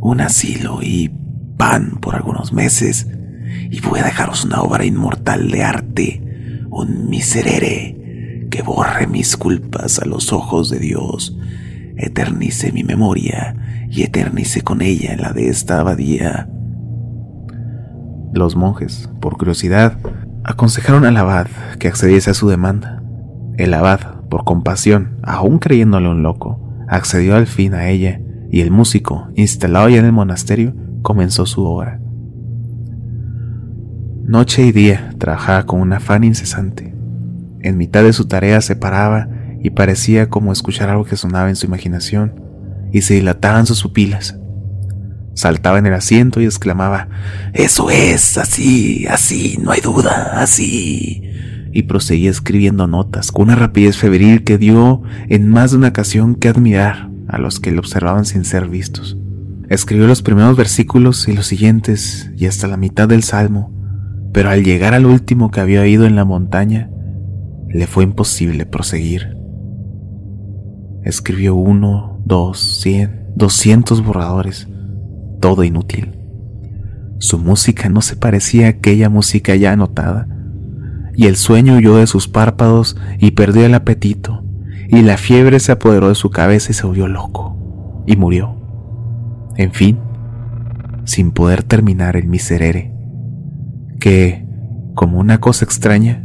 Un 0.00 0.20
asilo 0.20 0.80
y 0.82 1.10
pan 1.56 1.98
por 2.00 2.14
algunos 2.14 2.52
meses. 2.52 3.08
Y 3.70 3.80
voy 3.80 4.00
a 4.00 4.04
dejaros 4.04 4.44
una 4.44 4.62
obra 4.62 4.84
inmortal 4.84 5.50
de 5.50 5.62
arte. 5.62 6.66
Un 6.70 7.08
miserere 7.08 8.48
que 8.50 8.62
borre 8.62 9.06
mis 9.06 9.36
culpas 9.36 9.98
a 9.98 10.04
los 10.04 10.32
ojos 10.32 10.70
de 10.70 10.78
Dios. 10.78 11.36
Eternice 11.96 12.72
mi 12.72 12.84
memoria 12.84 13.54
y 13.90 14.02
eternice 14.02 14.62
con 14.62 14.82
ella 14.82 15.16
la 15.16 15.32
de 15.32 15.48
esta 15.48 15.80
abadía. 15.80 16.48
Los 18.32 18.56
monjes, 18.56 19.10
por 19.20 19.36
curiosidad, 19.36 19.98
aconsejaron 20.44 21.04
al 21.04 21.16
abad 21.16 21.46
que 21.78 21.88
accediese 21.88 22.30
a 22.30 22.34
su 22.34 22.48
demanda. 22.48 23.02
El 23.58 23.74
abad, 23.74 24.20
por 24.30 24.44
compasión, 24.44 25.18
aún 25.22 25.58
creyéndole 25.58 26.08
un 26.08 26.22
loco, 26.22 26.58
accedió 26.88 27.36
al 27.36 27.46
fin 27.46 27.74
a 27.74 27.88
ella 27.88 28.20
y 28.50 28.60
el 28.60 28.70
músico, 28.70 29.28
instalado 29.34 29.88
ya 29.88 29.98
en 29.98 30.06
el 30.06 30.12
monasterio, 30.12 30.74
comenzó 31.02 31.46
su 31.46 31.64
obra. 31.64 32.00
Noche 34.24 34.64
y 34.64 34.72
día 34.72 35.14
trabajaba 35.18 35.66
con 35.66 35.80
un 35.80 35.92
afán 35.92 36.24
incesante. 36.24 36.94
En 37.60 37.76
mitad 37.76 38.02
de 38.02 38.12
su 38.12 38.26
tarea 38.26 38.60
se 38.60 38.76
paraba 38.76 39.28
y 39.62 39.70
parecía 39.70 40.28
como 40.28 40.52
escuchar 40.52 40.88
algo 40.88 41.04
que 41.04 41.16
sonaba 41.16 41.48
en 41.48 41.56
su 41.56 41.66
imaginación, 41.66 42.40
y 42.92 43.02
se 43.02 43.14
dilataban 43.14 43.66
sus 43.66 43.82
pupilas. 43.82 44.36
Saltaba 45.34 45.78
en 45.78 45.86
el 45.86 45.94
asiento 45.94 46.40
y 46.40 46.44
exclamaba, 46.44 47.08
Eso 47.54 47.90
es, 47.90 48.36
así, 48.36 49.06
así, 49.08 49.58
no 49.62 49.70
hay 49.70 49.80
duda, 49.80 50.32
así. 50.34 51.22
Y 51.72 51.84
proseguía 51.84 52.30
escribiendo 52.30 52.86
notas 52.86 53.32
con 53.32 53.44
una 53.44 53.54
rapidez 53.54 53.96
febril 53.96 54.44
que 54.44 54.58
dio 54.58 55.02
en 55.28 55.48
más 55.48 55.70
de 55.70 55.78
una 55.78 55.88
ocasión 55.88 56.34
que 56.34 56.48
admirar 56.48 57.08
a 57.28 57.38
los 57.38 57.60
que 57.60 57.72
le 57.72 57.78
observaban 57.78 58.26
sin 58.26 58.44
ser 58.44 58.68
vistos. 58.68 59.16
Escribió 59.70 60.06
los 60.06 60.20
primeros 60.20 60.54
versículos 60.54 61.26
y 61.28 61.32
los 61.32 61.46
siguientes 61.46 62.30
y 62.36 62.44
hasta 62.44 62.66
la 62.66 62.76
mitad 62.76 63.08
del 63.08 63.22
salmo, 63.22 63.72
pero 64.34 64.50
al 64.50 64.64
llegar 64.64 64.92
al 64.92 65.06
último 65.06 65.50
que 65.50 65.60
había 65.60 65.80
oído 65.80 66.04
en 66.04 66.14
la 66.14 66.26
montaña, 66.26 66.90
le 67.68 67.86
fue 67.86 68.04
imposible 68.04 68.66
proseguir. 68.66 69.41
Escribió 71.04 71.54
uno, 71.54 72.20
dos, 72.24 72.80
cien, 72.80 73.26
doscientos 73.34 74.04
borradores, 74.04 74.68
todo 75.40 75.64
inútil. 75.64 76.18
Su 77.18 77.38
música 77.38 77.88
no 77.88 78.02
se 78.02 78.16
parecía 78.16 78.66
a 78.66 78.70
aquella 78.70 79.08
música 79.08 79.56
ya 79.56 79.72
anotada, 79.72 80.28
y 81.14 81.26
el 81.26 81.36
sueño 81.36 81.76
huyó 81.76 81.96
de 81.96 82.06
sus 82.06 82.28
párpados 82.28 82.96
y 83.18 83.32
perdió 83.32 83.66
el 83.66 83.74
apetito, 83.74 84.44
y 84.88 85.02
la 85.02 85.16
fiebre 85.16 85.58
se 85.60 85.72
apoderó 85.72 86.08
de 86.08 86.14
su 86.14 86.30
cabeza 86.30 86.70
y 86.70 86.74
se 86.74 86.86
volvió 86.86 87.08
loco, 87.08 88.04
y 88.06 88.16
murió. 88.16 88.56
En 89.56 89.72
fin, 89.72 89.98
sin 91.04 91.32
poder 91.32 91.62
terminar 91.62 92.16
el 92.16 92.26
miserere, 92.26 92.94
que, 93.98 94.46
como 94.94 95.18
una 95.18 95.40
cosa 95.40 95.64
extraña, 95.64 96.24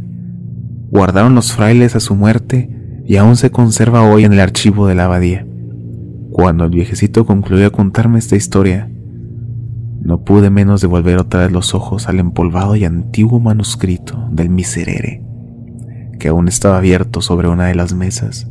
guardaron 0.90 1.34
los 1.34 1.52
frailes 1.52 1.96
a 1.96 2.00
su 2.00 2.14
muerte 2.14 2.77
y 3.08 3.16
aún 3.16 3.36
se 3.36 3.50
conserva 3.50 4.02
hoy 4.02 4.24
en 4.24 4.34
el 4.34 4.40
archivo 4.40 4.86
de 4.86 4.94
la 4.94 5.06
abadía. 5.06 5.46
Cuando 6.30 6.64
el 6.64 6.70
viejecito 6.70 7.24
concluyó 7.24 7.66
a 7.66 7.70
contarme 7.70 8.18
esta 8.18 8.36
historia, 8.36 8.90
no 10.02 10.24
pude 10.24 10.50
menos 10.50 10.82
de 10.82 10.88
volver 10.88 11.16
otra 11.16 11.40
vez 11.40 11.50
los 11.50 11.74
ojos 11.74 12.06
al 12.06 12.18
empolvado 12.18 12.76
y 12.76 12.84
antiguo 12.84 13.40
manuscrito 13.40 14.28
del 14.30 14.50
Miserere, 14.50 15.24
que 16.18 16.28
aún 16.28 16.48
estaba 16.48 16.76
abierto 16.76 17.22
sobre 17.22 17.48
una 17.48 17.68
de 17.68 17.74
las 17.74 17.94
mesas. 17.94 18.46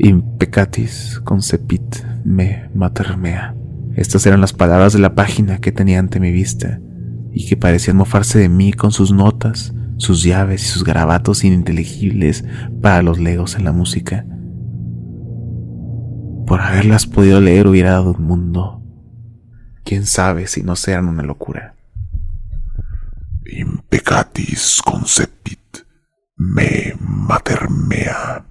Impecatis 0.00 1.20
concepit 1.22 1.98
me 2.24 2.68
mater 2.74 3.16
mea. 3.16 3.54
Estas 3.94 4.26
eran 4.26 4.40
las 4.40 4.52
palabras 4.52 4.92
de 4.92 4.98
la 4.98 5.14
página 5.14 5.58
que 5.58 5.70
tenía 5.70 6.00
ante 6.00 6.18
mi 6.18 6.32
vista 6.32 6.80
y 7.30 7.46
que 7.46 7.56
parecían 7.56 7.96
mofarse 7.96 8.40
de 8.40 8.48
mí 8.48 8.72
con 8.72 8.90
sus 8.90 9.12
notas, 9.12 9.72
sus 10.02 10.24
llaves 10.24 10.64
y 10.64 10.66
sus 10.66 10.82
garabatos 10.82 11.44
ininteligibles 11.44 12.44
para 12.80 13.02
los 13.02 13.20
legos 13.20 13.54
en 13.54 13.62
la 13.62 13.70
música. 13.70 14.26
Por 16.44 16.60
haberlas 16.60 17.06
podido 17.06 17.40
leer 17.40 17.68
hubiera 17.68 17.92
dado 17.92 18.10
un 18.10 18.24
mundo 18.24 18.82
quién 19.84 20.04
sabe 20.04 20.48
si 20.48 20.64
no 20.64 20.74
sean 20.74 21.06
una 21.06 21.22
locura. 21.22 21.76
Impecatis 23.46 24.82
concepit 24.84 25.60
me 26.36 26.94
mater 26.98 27.70
mea. 27.70 28.44